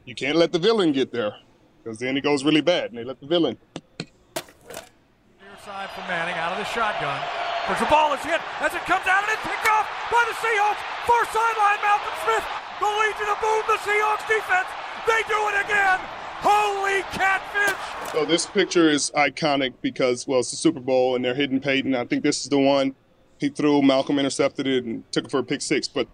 you 0.05 0.15
can't 0.15 0.37
let 0.37 0.53
the 0.53 0.59
villain 0.59 0.93
get 0.93 1.13
there, 1.13 1.35
because 1.83 1.99
then 1.99 2.17
it 2.17 2.23
goes 2.23 2.45
really 2.45 2.61
bad, 2.61 2.91
and 2.91 2.99
they 2.99 3.05
let 3.05 3.21
the 3.21 3.27
villain. 3.27 3.57
Near 4.01 5.59
side 5.65 5.91
for 5.91 6.03
Manning 6.03 6.35
out 6.35 6.53
of 6.53 6.59
the 6.59 6.65
shotgun. 6.65 7.21
There's 7.67 7.81
a 7.81 7.87
ball 7.89 8.13
is 8.13 8.21
hit 8.21 8.43
as 8.61 8.75
it 8.75 8.85
comes 8.85 9.07
out 9.09 9.25
and 9.25 9.33
it's 9.33 9.41
picked 9.41 9.67
off 9.73 9.89
by 10.13 10.23
the 10.29 10.37
Seahawks. 10.37 10.77
Far 11.09 11.25
sideline, 11.33 11.81
Malcolm 11.81 12.13
Smith. 12.23 12.45
The 12.79 12.85
Legion 12.85 13.29
of 13.33 13.41
Boom, 13.41 13.63
the 13.67 13.81
Seahawks 13.81 14.29
defense. 14.29 14.69
They 15.07 15.23
do 15.27 15.49
it 15.49 15.65
again. 15.65 15.99
Holy 16.45 17.01
catfish! 17.17 18.13
So 18.13 18.27
this 18.27 18.45
picture 18.45 18.91
is 18.91 19.11
iconic 19.17 19.73
because, 19.81 20.29
well, 20.29 20.41
it's 20.41 20.51
the 20.51 20.59
Super 20.59 20.81
Bowl 20.81 21.17
and 21.17 21.25
they're 21.25 21.35
hitting 21.35 21.59
Peyton. 21.59 21.95
I 21.95 22.05
think 22.05 22.23
this 22.23 22.43
is 22.43 22.51
the 22.51 22.59
one 22.59 22.95
he 23.39 23.49
threw. 23.49 23.81
Malcolm 23.81 24.19
intercepted 24.19 24.67
it 24.67 24.85
and 24.85 25.11
took 25.11 25.25
it 25.25 25.31
for 25.31 25.39
a 25.39 25.43
pick 25.43 25.63
six. 25.63 25.89
But 25.89 26.07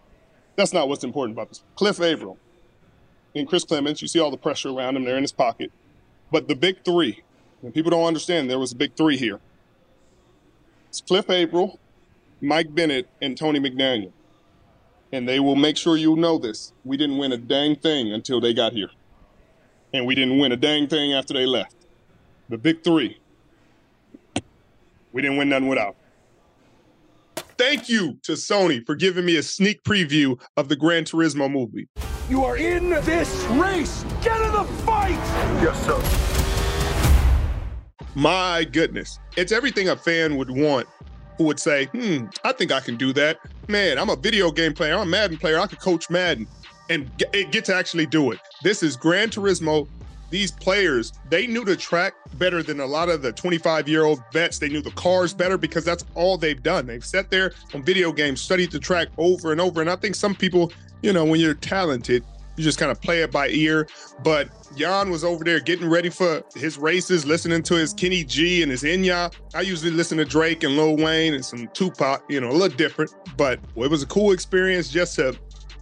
that's 0.55 0.73
not 0.73 0.89
what's 0.89 1.03
important 1.03 1.37
about 1.37 1.49
this. 1.49 1.65
Cliff 1.75 2.01
Avril 2.01 2.39
and 3.35 3.49
Chris 3.49 3.65
Clemons. 3.65 4.03
you 4.03 4.09
see 4.09 4.21
all 4.21 4.31
the 4.31 4.37
pressure 4.37 4.71
around 4.71 4.97
him. 4.97 5.05
They're 5.05 5.17
in 5.17 5.23
his 5.23 5.33
pocket. 5.33 5.73
But 6.31 6.49
the 6.49 6.55
big 6.55 6.85
three, 6.85 7.23
and 7.63 7.75
people 7.75 7.91
don't 7.91 8.07
understand 8.07 8.51
there 8.51 8.59
was 8.59 8.73
a 8.73 8.77
big 8.77 8.97
three 8.97 9.17
here. 9.17 9.41
It's 10.89 11.01
Cliff 11.01 11.31
Avril, 11.31 11.79
Mike 12.41 12.75
Bennett, 12.75 13.09
and 13.21 13.37
Tony 13.37 13.61
McDaniel. 13.61 14.13
And 15.13 15.29
they 15.29 15.41
will 15.41 15.57
make 15.57 15.77
sure 15.77 15.97
you 15.97 16.17
know 16.17 16.39
this. 16.39 16.73
We 16.85 16.97
didn't 16.97 17.19
win 17.19 17.33
a 17.33 17.37
dang 17.37 17.77
thing 17.77 18.13
until 18.13 18.41
they 18.41 18.55
got 18.55 18.73
here 18.73 18.91
and 19.93 20.07
we 20.07 20.15
didn't 20.15 20.39
win 20.39 20.53
a 20.53 20.57
dang 20.57 20.87
thing 20.87 21.13
after 21.13 21.35
they 21.35 21.47
left. 21.47 21.75
The 22.49 22.59
big 22.59 22.83
three. 22.83 23.19
We 25.13 25.23
didn't 25.23 25.39
win 25.39 25.49
nothing 25.49 25.69
without. 25.69 25.97
Thank 27.61 27.91
you 27.91 28.17
to 28.23 28.33
Sony 28.33 28.87
for 28.87 28.95
giving 28.95 29.27
me 29.27 29.37
a 29.37 29.43
sneak 29.43 29.83
preview 29.83 30.41
of 30.57 30.71
the 30.71 30.77
Gran 30.77 31.05
Turismo 31.05 31.51
movie. 31.51 31.91
You 32.31 32.43
are 32.43 32.57
in 32.57 32.89
this 32.89 33.45
race. 33.51 34.03
Get 34.23 34.41
in 34.41 34.51
the 34.53 34.65
fight. 34.87 35.11
Yes, 35.63 35.79
sir. 35.85 36.01
My 38.15 38.65
goodness. 38.65 39.19
It's 39.37 39.53
everything 39.53 39.91
a 39.91 39.97
fan 39.97 40.39
would 40.39 40.51
want 40.51 40.89
who 41.37 41.45
would 41.45 41.61
say, 41.61 41.85
hmm, 41.93 42.29
I 42.45 42.53
think 42.53 42.73
I 42.73 42.81
can 42.81 42.97
do 42.97 43.13
that. 43.13 43.37
Man, 43.69 43.99
I'm 43.99 44.09
a 44.09 44.17
video 44.17 44.51
game 44.51 44.73
player. 44.73 44.95
I'm 44.95 45.03
a 45.03 45.11
Madden 45.11 45.37
player. 45.37 45.61
I 45.61 45.67
could 45.67 45.81
coach 45.81 46.09
Madden 46.09 46.47
and 46.89 47.15
get, 47.19 47.53
get 47.53 47.67
to 47.67 47.75
actually 47.75 48.07
do 48.07 48.31
it. 48.31 48.39
This 48.63 48.83
is 48.83 48.97
Gran 48.97 49.29
Turismo. 49.29 49.87
These 50.31 50.53
players, 50.53 51.13
they 51.29 51.47
knew 51.47 51.65
the 51.65 51.77
track 51.77 52.15
better 52.35 52.63
than 52.63 52.81
a 52.81 52.87
lot 52.87 53.09
of 53.09 53.21
the 53.21 53.33
25 53.33 53.89
year 53.89 54.05
old 54.05 54.23
vets. 54.33 54.59
They 54.59 54.69
knew 54.69 54.81
the 54.81 54.93
cars 54.93 55.35
better 55.35 55.59
because 55.59 55.85
that's 55.85 56.05
all 56.15 56.39
they've 56.39 56.63
done. 56.63 56.87
They've 56.87 57.05
sat 57.05 57.31
there 57.31 57.53
on 57.75 57.83
video 57.83 58.13
games, 58.13 58.41
studied 58.41 58.71
the 58.71 58.79
track 58.79 59.09
over 59.19 59.53
and 59.53 59.61
over. 59.61 59.81
And 59.81 59.91
I 59.91 59.97
think 59.97 60.15
some 60.15 60.35
people, 60.35 60.73
you 61.03 61.13
know, 61.13 61.25
when 61.25 61.41
you're 61.41 61.55
talented, 61.55 62.25
you 62.57 62.65
just 62.65 62.79
kind 62.79 62.93
of 62.93 63.01
play 63.01 63.23
it 63.23 63.33
by 63.33 63.49
ear. 63.49 63.89
But 64.23 64.51
Jann 64.77 65.11
was 65.11 65.25
over 65.25 65.43
there 65.45 65.61
getting 65.61 65.89
ready 65.89 66.11
for 66.11 66.43
his 66.55 66.79
races, 66.79 67.25
listening 67.25 67.63
to 67.65 67.75
his 67.75 67.93
Kenny 67.93 68.23
G 68.23 68.63
and 68.63 68.71
his 68.71 68.83
Enya. 68.83 69.33
I 69.55 69.63
usually 69.63 69.91
listen 69.91 70.19
to 70.19 70.25
Drake 70.25 70.63
and 70.63 70.77
Lil 70.77 70.97
Wayne 70.97 71.35
and 71.35 71.45
some 71.45 71.69
Tupac, 71.69 72.23
you 72.29 72.41
know, 72.41 72.51
a 72.51 72.53
little 72.53 72.77
different. 72.77 73.15
But 73.37 73.61
it 73.77 73.91
was 73.91 74.03
a 74.03 74.07
cool 74.07 74.33
experience 74.33 74.91
just 74.91 75.17
to 75.17 75.37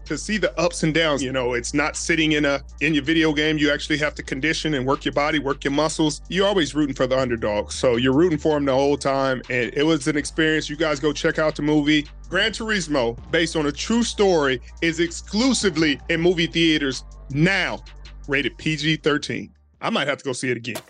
to 0.09 0.19
see 0.19 0.37
the 0.39 0.59
ups 0.59 0.83
and 0.83 0.93
downs. 0.93 1.23
You 1.23 1.33
know, 1.33 1.55
it's 1.55 1.73
not 1.75 1.97
sitting 1.97 2.33
in 2.33 2.45
a 2.45 2.63
in 2.81 2.95
your 2.95 3.05
video 3.05 3.33
game. 3.33 3.59
You 3.59 3.71
actually 3.71 3.99
have 3.99 4.15
to 4.17 4.23
condition 4.23 4.75
and 4.75 4.87
work 4.87 5.05
your 5.05 5.13
body, 5.13 5.39
work 5.39 5.65
your 5.65 5.73
muscles. 5.73 6.21
You're 6.29 6.47
always 6.47 6.75
rooting 6.75 6.95
for 6.95 7.07
the 7.07 7.19
underdog. 7.19 7.71
So 7.73 7.97
you're 7.97 8.13
rooting 8.13 8.39
for 8.39 8.55
them 8.55 8.65
the 8.65 8.75
whole 8.75 8.97
time. 8.97 9.43
And 9.49 9.73
it 9.75 9.85
was 9.85 10.09
an 10.09 10.17
experience. 10.17 10.69
You 10.69 10.77
guys 10.77 11.01
go 11.01 11.13
check 11.13 11.39
out 11.39 11.57
the 11.57 11.63
movie. 11.63 12.07
Gran 12.29 12.53
Turismo, 12.53 13.19
based 13.31 13.57
on 13.57 13.67
a 13.67 13.73
true 13.73 14.03
story, 14.03 14.61
is 14.83 15.01
exclusively 15.01 16.01
in 16.09 16.21
movie 16.21 16.47
theaters 16.47 17.05
now, 17.31 17.83
rated 18.27 18.57
PG 18.59 18.97
13. 18.97 19.51
I 19.81 19.91
might 19.91 20.09
have 20.09 20.19
to 20.19 20.25
go 20.25 20.33
see 20.33 20.51
it 20.51 20.57
again. 20.57 20.83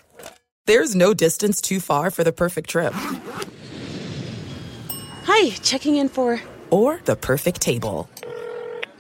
There's 0.67 0.95
no 0.95 1.15
distance 1.15 1.61
too 1.61 1.81
far 1.81 2.11
for 2.11 2.25
the 2.25 2.33
perfect 2.33 2.69
trip. 2.69 2.93
Hi, 5.25 5.51
checking 5.63 5.97
in 5.97 6.09
for. 6.09 6.41
Or 6.71 7.01
the 7.05 7.17
perfect 7.17 7.61
table. 7.61 8.09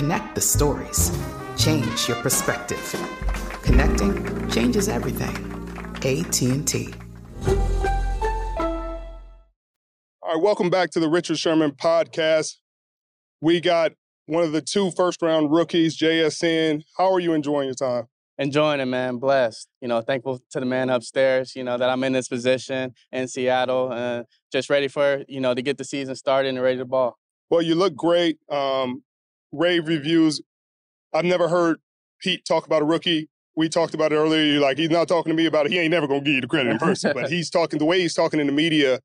Connect 0.00 0.34
the 0.34 0.40
stories. 0.40 1.14
Change 1.58 2.08
your 2.08 2.16
perspective. 2.22 2.80
Connecting 3.62 4.48
changes 4.48 4.88
everything. 4.88 5.36
AT&T. 5.96 6.94
All 10.22 10.32
right, 10.32 10.42
welcome 10.42 10.70
back 10.70 10.88
to 10.92 11.00
the 11.00 11.10
Richard 11.10 11.38
Sherman 11.38 11.72
podcast. 11.72 12.56
We 13.42 13.60
got 13.60 13.92
one 14.24 14.42
of 14.42 14.52
the 14.52 14.62
two 14.62 14.90
first 14.90 15.20
round 15.20 15.52
rookies, 15.52 15.98
JSN. 15.98 16.80
How 16.96 17.12
are 17.12 17.20
you 17.20 17.34
enjoying 17.34 17.66
your 17.66 17.74
time? 17.74 18.06
enjoying 18.38 18.80
it, 18.80 18.86
man. 18.86 19.18
Blessed. 19.18 19.68
You 19.82 19.88
know, 19.88 20.00
thankful 20.00 20.40
to 20.52 20.60
the 20.60 20.64
man 20.64 20.88
upstairs, 20.88 21.54
you 21.54 21.62
know, 21.62 21.76
that 21.76 21.90
I'm 21.90 22.02
in 22.04 22.14
this 22.14 22.26
position 22.26 22.94
in 23.12 23.28
Seattle 23.28 23.92
and 23.92 24.24
just 24.50 24.70
ready 24.70 24.88
for, 24.88 25.24
you 25.28 25.42
know, 25.42 25.52
to 25.52 25.60
get 25.60 25.76
the 25.76 25.84
season 25.84 26.14
started 26.14 26.48
and 26.48 26.62
ready 26.62 26.78
to 26.78 26.86
ball. 26.86 27.18
Well, 27.50 27.60
you 27.60 27.74
look 27.74 27.94
great. 27.94 28.38
Um, 28.48 29.02
rave 29.52 29.86
reviews. 29.88 30.40
I've 31.12 31.24
never 31.24 31.48
heard 31.48 31.78
Pete 32.20 32.44
talk 32.44 32.66
about 32.66 32.82
a 32.82 32.84
rookie. 32.84 33.28
We 33.56 33.68
talked 33.68 33.94
about 33.94 34.12
it 34.12 34.16
earlier. 34.16 34.60
Like, 34.60 34.78
he's 34.78 34.90
not 34.90 35.08
talking 35.08 35.30
to 35.30 35.36
me 35.36 35.46
about 35.46 35.66
it. 35.66 35.72
He 35.72 35.78
ain't 35.78 35.90
never 35.90 36.06
going 36.06 36.20
to 36.20 36.24
give 36.24 36.34
you 36.36 36.40
the 36.40 36.46
credit 36.46 36.70
in 36.70 36.78
person, 36.78 37.12
but 37.14 37.30
he's 37.30 37.50
talking 37.50 37.78
the 37.78 37.84
way 37.84 38.00
he's 38.00 38.14
talking 38.14 38.40
in 38.40 38.46
the 38.46 38.52
media. 38.52 39.00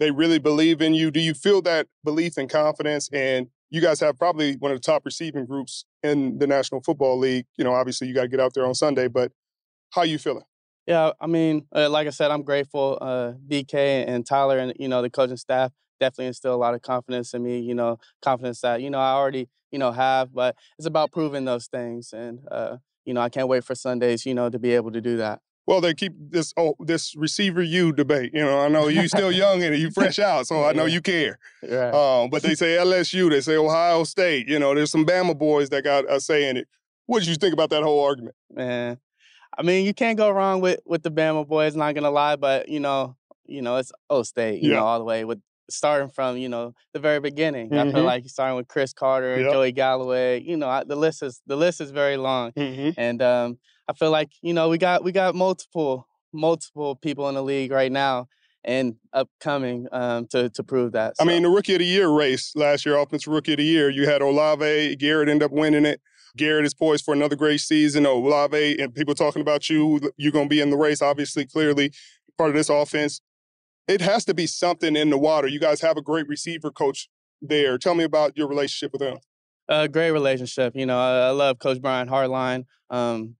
They 0.00 0.10
really 0.10 0.38
believe 0.38 0.82
in 0.82 0.94
you. 0.94 1.10
Do 1.10 1.20
you 1.20 1.34
feel 1.34 1.62
that 1.62 1.86
belief 2.02 2.36
and 2.36 2.50
confidence? 2.50 3.08
And 3.12 3.48
you 3.70 3.80
guys 3.80 4.00
have 4.00 4.18
probably 4.18 4.56
one 4.56 4.72
of 4.72 4.76
the 4.76 4.82
top 4.82 5.02
receiving 5.04 5.46
groups 5.46 5.84
in 6.02 6.38
the 6.38 6.46
National 6.46 6.80
Football 6.82 7.18
League. 7.18 7.46
You 7.56 7.64
know, 7.64 7.72
obviously 7.72 8.08
you 8.08 8.14
got 8.14 8.22
to 8.22 8.28
get 8.28 8.40
out 8.40 8.54
there 8.54 8.66
on 8.66 8.74
Sunday, 8.74 9.08
but 9.08 9.30
how 9.90 10.02
you 10.02 10.18
feeling? 10.18 10.44
Yeah, 10.86 11.12
I 11.20 11.26
mean, 11.26 11.66
uh, 11.74 11.88
like 11.88 12.06
I 12.06 12.10
said, 12.10 12.30
I'm 12.30 12.42
grateful. 12.42 12.98
Uh, 13.00 13.32
DK 13.48 14.06
and 14.06 14.26
Tyler 14.26 14.58
and 14.58 14.74
you 14.78 14.88
know 14.88 15.00
the 15.00 15.08
coaching 15.08 15.36
staff 15.36 15.72
definitely 15.98 16.26
instill 16.26 16.54
a 16.54 16.56
lot 16.56 16.74
of 16.74 16.82
confidence 16.82 17.32
in 17.32 17.42
me. 17.42 17.60
You 17.60 17.74
know, 17.74 17.98
confidence 18.20 18.60
that 18.60 18.82
you 18.82 18.90
know 18.90 18.98
I 18.98 19.12
already 19.12 19.48
you 19.74 19.78
know 19.80 19.90
have, 19.90 20.32
but 20.32 20.54
it's 20.78 20.86
about 20.86 21.10
proving 21.10 21.44
those 21.44 21.66
things, 21.66 22.12
and 22.12 22.38
uh, 22.48 22.76
you 23.04 23.12
know 23.12 23.20
I 23.20 23.28
can't 23.28 23.48
wait 23.48 23.64
for 23.64 23.74
Sundays. 23.74 24.24
You 24.24 24.32
know 24.32 24.48
to 24.48 24.58
be 24.60 24.72
able 24.72 24.92
to 24.92 25.00
do 25.00 25.16
that. 25.16 25.40
Well, 25.66 25.80
they 25.80 25.94
keep 25.94 26.12
this 26.16 26.54
oh 26.56 26.76
this 26.78 27.16
receiver 27.16 27.60
you 27.60 27.92
debate. 27.92 28.30
You 28.32 28.44
know, 28.44 28.60
I 28.60 28.68
know 28.68 28.86
you 28.86 29.08
still 29.08 29.32
young 29.44 29.64
and 29.64 29.76
you 29.76 29.90
fresh 29.90 30.20
out, 30.20 30.46
so 30.46 30.62
I 30.64 30.72
know 30.74 30.84
you 30.84 31.00
care. 31.00 31.40
Right. 31.60 31.92
Um, 31.92 32.30
but 32.30 32.44
they 32.44 32.54
say 32.62 32.76
LSU, 32.76 33.30
they 33.30 33.40
say 33.40 33.56
Ohio 33.56 34.04
State. 34.04 34.46
You 34.48 34.60
know, 34.60 34.76
there's 34.76 34.92
some 34.92 35.04
Bama 35.04 35.36
boys 35.36 35.70
that 35.70 35.82
got 35.82 36.04
a 36.08 36.20
say 36.20 36.48
in 36.48 36.56
it. 36.56 36.68
What 37.06 37.18
did 37.18 37.28
you 37.28 37.34
think 37.34 37.52
about 37.52 37.70
that 37.70 37.82
whole 37.82 38.04
argument? 38.04 38.36
Man, 38.54 38.98
I 39.58 39.62
mean, 39.62 39.84
you 39.86 39.92
can't 39.92 40.16
go 40.16 40.30
wrong 40.30 40.60
with 40.60 40.78
with 40.86 41.02
the 41.02 41.10
Bama 41.10 41.48
boys. 41.48 41.74
Not 41.74 41.96
gonna 41.96 42.12
lie, 42.12 42.36
but 42.36 42.68
you 42.68 42.78
know, 42.78 43.16
you 43.44 43.60
know, 43.60 43.74
it's 43.78 43.90
O 44.08 44.22
State. 44.22 44.62
You 44.62 44.70
Yeah. 44.70 44.76
know, 44.76 44.84
all 44.86 45.00
the 45.00 45.04
way 45.04 45.24
with 45.24 45.40
starting 45.70 46.08
from 46.08 46.36
you 46.36 46.48
know 46.48 46.74
the 46.92 47.00
very 47.00 47.20
beginning. 47.20 47.72
I 47.72 47.84
feel 47.90 48.02
Mhm. 48.02 48.04
like 48.04 48.28
starting 48.28 48.56
with 48.56 48.68
Cris 48.68 48.92
Carter, 48.92 49.40
Yep. 49.40 49.52
Joey 49.52 49.72
Galloway. 49.72 50.40
You 50.42 50.56
know, 50.56 50.68
I, 50.68 50.84
the 50.84 50.96
list 50.96 51.22
is 51.22 51.40
the 51.46 51.56
list 51.56 51.80
is 51.80 51.90
very 51.90 52.16
long, 52.16 52.52
Mm-hmm. 52.52 52.90
and 52.96 53.22
um, 53.22 53.58
I 53.88 53.92
feel 53.94 54.10
like 54.10 54.30
you 54.42 54.52
know 54.54 54.68
we 54.68 54.78
got 54.78 55.04
we 55.04 55.12
got 55.12 55.34
multiple 55.34 56.06
multiple 56.32 56.96
people 56.96 57.28
in 57.28 57.34
the 57.36 57.42
league 57.42 57.70
right 57.70 57.92
now 57.92 58.26
and 58.64 58.96
upcoming 59.12 59.86
um, 59.92 60.26
to 60.28 60.48
to 60.50 60.62
prove 60.62 60.92
that. 60.92 61.14
I 61.20 61.24
mean, 61.24 61.42
the 61.42 61.48
rookie 61.50 61.74
of 61.74 61.78
the 61.80 61.84
year 61.86 62.08
race 62.08 62.52
last 62.56 62.84
year, 62.86 62.96
offensive 62.96 63.32
rookie 63.32 63.52
of 63.52 63.58
the 63.58 63.64
year, 63.64 63.88
you 63.90 64.06
had 64.06 64.22
Olave, 64.22 64.96
Garrett 64.96 65.28
end 65.28 65.42
up 65.42 65.52
winning 65.52 65.84
it. 65.86 66.00
Garrett 66.36 66.64
is 66.66 66.74
poised 66.74 67.04
for 67.04 67.14
another 67.14 67.36
great 67.36 67.60
season. 67.60 68.04
Olave 68.06 68.80
and 68.82 68.92
people 68.92 69.14
talking 69.14 69.40
about 69.40 69.70
you, 69.70 70.00
you're 70.16 70.32
going 70.32 70.46
to 70.46 70.48
be 70.48 70.60
in 70.60 70.70
the 70.70 70.76
race, 70.76 71.00
obviously, 71.00 71.46
clearly 71.46 71.92
part 72.36 72.50
of 72.50 72.56
this 72.56 72.68
offense. 72.68 73.20
It 73.86 74.00
has 74.00 74.24
to 74.26 74.34
be 74.34 74.46
something 74.46 74.96
in 74.96 75.10
the 75.10 75.18
water. 75.18 75.46
You 75.46 75.60
guys 75.60 75.80
have 75.82 75.96
a 75.96 76.02
great 76.02 76.26
receiver 76.26 76.70
coach 76.70 77.08
there. 77.42 77.76
Tell 77.76 77.94
me 77.94 78.04
about 78.04 78.36
your 78.36 78.48
relationship 78.48 78.92
with 78.92 79.02
him. 79.02 79.18
A 79.68 79.88
great 79.88 80.10
relationship. 80.10 80.74
You 80.74 80.86
know, 80.86 80.98
I, 80.98 81.28
I 81.28 81.30
love 81.30 81.58
Coach 81.58 81.80
Brian 81.82 82.08
Hartline. 82.08 82.64
Um, 82.90 83.36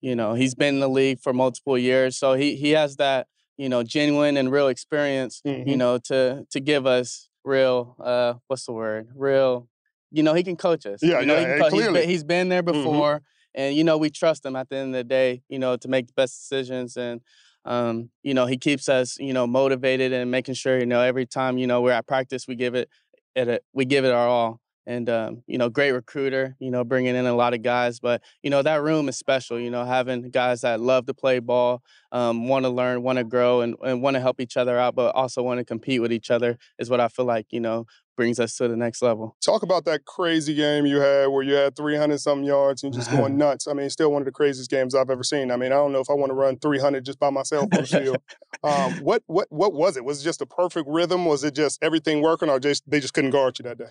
you 0.00 0.14
know, 0.14 0.34
he's 0.34 0.54
been 0.54 0.74
in 0.74 0.80
the 0.80 0.88
league 0.88 1.20
for 1.20 1.32
multiple 1.32 1.76
years, 1.76 2.16
so 2.16 2.34
he 2.34 2.56
he 2.56 2.70
has 2.70 2.96
that 2.96 3.26
you 3.56 3.68
know 3.68 3.82
genuine 3.82 4.36
and 4.36 4.50
real 4.50 4.68
experience. 4.68 5.40
You 5.44 5.52
Mhm. 5.52 5.76
know, 5.76 5.98
to 6.04 6.46
to 6.50 6.60
give 6.60 6.86
us 6.86 7.28
real 7.44 7.96
uh, 8.02 8.34
what's 8.46 8.66
the 8.66 8.72
word? 8.72 9.08
Real. 9.14 9.68
You 10.10 10.22
know, 10.22 10.34
he 10.34 10.42
can 10.42 10.56
coach 10.56 10.86
us. 10.86 11.02
Yeah, 11.02 11.20
you 11.20 11.26
know, 11.26 11.38
yeah, 11.38 11.54
he 11.54 11.58
co- 11.60 11.64
he's 11.64 11.70
clearly. 11.72 12.00
been, 12.00 12.08
he's 12.08 12.24
been 12.24 12.48
there 12.48 12.62
Mhm. 12.62 12.72
before, 12.72 13.22
and 13.54 13.76
you 13.76 13.84
know, 13.84 13.96
we 13.98 14.10
trust 14.10 14.44
him 14.44 14.56
at 14.56 14.68
the 14.70 14.76
end 14.76 14.94
of 14.94 14.98
the 14.98 15.04
day. 15.04 15.42
You 15.48 15.58
know, 15.58 15.76
to 15.76 15.88
make 15.88 16.06
the 16.06 16.12
best 16.14 16.40
decisions 16.40 16.96
and. 16.96 17.20
Um, 17.64 18.10
you 18.22 18.34
know, 18.34 18.46
he 18.46 18.56
keeps 18.56 18.88
us, 18.88 19.18
you 19.18 19.32
know, 19.32 19.46
motivated 19.46 20.12
and 20.12 20.30
making 20.30 20.54
sure, 20.54 20.78
you 20.78 20.86
know, 20.86 21.02
every 21.02 21.26
time, 21.26 21.58
you 21.58 21.66
know, 21.66 21.80
we're 21.80 21.92
at 21.92 22.06
practice, 22.06 22.46
we 22.48 22.54
give 22.54 22.74
it, 22.74 22.88
it 23.34 23.48
a, 23.48 23.60
we 23.72 23.84
give 23.84 24.04
it 24.04 24.12
our 24.12 24.26
all 24.26 24.60
and 24.86 25.08
um, 25.08 25.42
you 25.46 25.58
know, 25.58 25.68
great 25.68 25.92
recruiter. 25.92 26.56
You 26.58 26.70
know, 26.70 26.84
bringing 26.84 27.14
in 27.14 27.26
a 27.26 27.34
lot 27.34 27.54
of 27.54 27.62
guys, 27.62 28.00
but 28.00 28.22
you 28.42 28.50
know 28.50 28.62
that 28.62 28.82
room 28.82 29.08
is 29.08 29.16
special. 29.16 29.58
You 29.58 29.70
know, 29.70 29.84
having 29.84 30.30
guys 30.30 30.62
that 30.62 30.80
love 30.80 31.06
to 31.06 31.14
play 31.14 31.38
ball, 31.38 31.82
um, 32.12 32.48
want 32.48 32.64
to 32.64 32.70
learn, 32.70 33.02
want 33.02 33.18
to 33.18 33.24
grow, 33.24 33.60
and, 33.60 33.76
and 33.82 34.02
want 34.02 34.14
to 34.14 34.20
help 34.20 34.40
each 34.40 34.56
other 34.56 34.78
out, 34.78 34.94
but 34.94 35.14
also 35.14 35.42
want 35.42 35.58
to 35.58 35.64
compete 35.64 36.00
with 36.00 36.12
each 36.12 36.30
other 36.30 36.58
is 36.78 36.90
what 36.90 37.00
I 37.00 37.08
feel 37.08 37.24
like 37.24 37.46
you 37.50 37.60
know 37.60 37.86
brings 38.20 38.38
us 38.38 38.54
to 38.54 38.68
the 38.68 38.76
next 38.76 39.00
level. 39.00 39.34
Talk 39.42 39.62
about 39.62 39.86
that 39.86 40.04
crazy 40.04 40.52
game 40.52 40.84
you 40.84 41.00
had 41.00 41.28
where 41.28 41.42
you 41.42 41.54
had 41.54 41.74
300 41.74 42.20
something 42.20 42.44
yards 42.44 42.84
and 42.84 42.92
just 42.92 43.10
going 43.10 43.34
nuts. 43.38 43.66
I 43.66 43.72
mean, 43.72 43.88
still 43.88 44.12
one 44.12 44.20
of 44.20 44.26
the 44.26 44.30
craziest 44.30 44.70
games 44.70 44.94
I've 44.94 45.08
ever 45.08 45.22
seen. 45.22 45.50
I 45.50 45.56
mean, 45.56 45.72
I 45.72 45.76
don't 45.76 45.90
know 45.90 46.00
if 46.00 46.10
I 46.10 46.12
want 46.12 46.28
to 46.28 46.34
run 46.34 46.58
300 46.58 47.02
just 47.02 47.18
by 47.18 47.30
myself 47.30 47.68
on 47.72 47.80
the 47.80 47.86
field. 47.86 48.18
Um, 48.62 48.92
what 49.02 49.22
what 49.26 49.46
what 49.50 49.72
was 49.72 49.96
it? 49.96 50.04
Was 50.04 50.20
it 50.20 50.24
just 50.24 50.42
a 50.42 50.46
perfect 50.46 50.86
rhythm? 50.86 51.24
Was 51.24 51.44
it 51.44 51.54
just 51.54 51.82
everything 51.82 52.20
working, 52.20 52.50
or 52.50 52.60
just 52.60 52.82
they 52.86 53.00
just 53.00 53.14
couldn't 53.14 53.30
guard 53.30 53.58
you 53.58 53.62
that 53.62 53.78
day? 53.78 53.88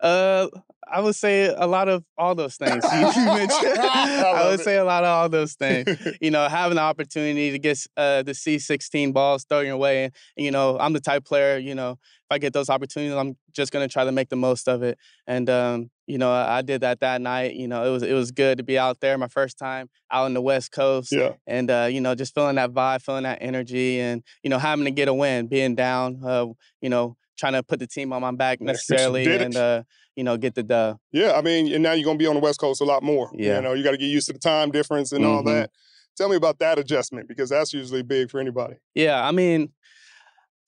Uh, 0.00 0.46
I 0.88 1.00
would 1.00 1.16
say 1.16 1.46
a 1.46 1.66
lot 1.66 1.88
of 1.88 2.04
all 2.16 2.36
those 2.36 2.54
things 2.54 2.84
you 2.84 3.00
mentioned. 3.16 3.78
I 3.80 4.32
I 4.36 4.48
would 4.48 4.60
it. 4.60 4.62
say 4.62 4.76
a 4.76 4.84
lot 4.84 5.02
of 5.02 5.08
all 5.08 5.28
those 5.28 5.54
things. 5.54 5.88
you 6.20 6.30
know, 6.30 6.48
having 6.48 6.76
the 6.76 6.82
opportunity 6.82 7.50
to 7.50 7.58
get 7.58 7.84
uh, 7.96 8.22
the 8.22 8.32
C16 8.32 9.12
balls 9.12 9.44
thrown 9.44 9.66
your 9.66 9.76
way. 9.76 10.04
And, 10.04 10.12
you 10.36 10.52
know, 10.52 10.78
I'm 10.78 10.92
the 10.92 11.00
type 11.00 11.24
player, 11.24 11.58
you 11.58 11.74
know, 11.74 11.98
I 12.32 12.38
get 12.38 12.52
those 12.52 12.68
opportunities, 12.70 13.14
I'm 13.14 13.36
just 13.52 13.72
going 13.72 13.86
to 13.88 13.92
try 13.92 14.04
to 14.04 14.12
make 14.12 14.28
the 14.28 14.36
most 14.36 14.68
of 14.68 14.82
it. 14.82 14.98
And, 15.26 15.48
um, 15.50 15.90
you 16.06 16.18
know, 16.18 16.32
I, 16.32 16.58
I 16.58 16.62
did 16.62 16.80
that 16.80 17.00
that 17.00 17.20
night. 17.20 17.54
You 17.54 17.68
know, 17.68 17.84
it 17.84 17.90
was 17.90 18.02
it 18.02 18.12
was 18.14 18.30
good 18.32 18.58
to 18.58 18.64
be 18.64 18.78
out 18.78 19.00
there, 19.00 19.16
my 19.18 19.28
first 19.28 19.58
time 19.58 19.88
out 20.10 20.24
on 20.24 20.34
the 20.34 20.40
West 20.42 20.72
Coast. 20.72 21.12
Yeah. 21.12 21.34
And, 21.46 21.70
uh, 21.70 21.88
you 21.90 22.00
know, 22.00 22.14
just 22.14 22.34
feeling 22.34 22.56
that 22.56 22.70
vibe, 22.72 23.02
feeling 23.02 23.22
that 23.24 23.38
energy 23.40 24.00
and, 24.00 24.22
you 24.42 24.50
know, 24.50 24.58
having 24.58 24.84
to 24.86 24.90
get 24.90 25.08
a 25.08 25.14
win, 25.14 25.46
being 25.46 25.74
down, 25.74 26.20
uh, 26.24 26.46
you 26.80 26.88
know, 26.88 27.16
trying 27.38 27.52
to 27.54 27.62
put 27.62 27.78
the 27.78 27.86
team 27.86 28.12
on 28.12 28.20
my 28.20 28.32
back 28.32 28.58
Yeah, 28.60 28.72
'cause 28.72 28.84
you 28.88 28.94
necessarily 28.94 29.36
and, 29.36 29.56
uh, 29.56 29.82
you 30.16 30.24
know, 30.24 30.36
get 30.36 30.54
the 30.54 30.62
dub. 30.62 30.98
Yeah, 31.12 31.32
I 31.32 31.42
mean, 31.42 31.72
and 31.72 31.82
now 31.82 31.92
you're 31.92 32.04
gonna 32.04 32.18
be 32.18 32.26
on 32.26 32.34
the 32.34 32.40
West 32.40 32.60
Coast 32.60 32.80
a 32.80 32.84
lot 32.84 33.02
more. 33.02 33.30
Yeah. 33.34 33.56
You 33.56 33.62
know, 33.62 33.72
you 33.72 33.82
got 33.82 33.92
to 33.92 33.96
get 33.96 34.06
used 34.06 34.26
to 34.26 34.32
the 34.32 34.38
time 34.38 34.70
difference 34.70 35.12
and 35.12 35.24
all 35.24 35.42
Mhm. 35.42 35.46
that. 35.46 35.70
Tell 36.16 36.28
me 36.28 36.36
about 36.36 36.58
that 36.58 36.78
adjustment 36.78 37.26
because 37.28 37.48
that's 37.48 37.72
usually 37.72 38.02
big 38.02 38.30
for 38.30 38.38
anybody. 38.38 38.74
Yeah, 38.94 39.26
I 39.26 39.30
mean, 39.32 39.72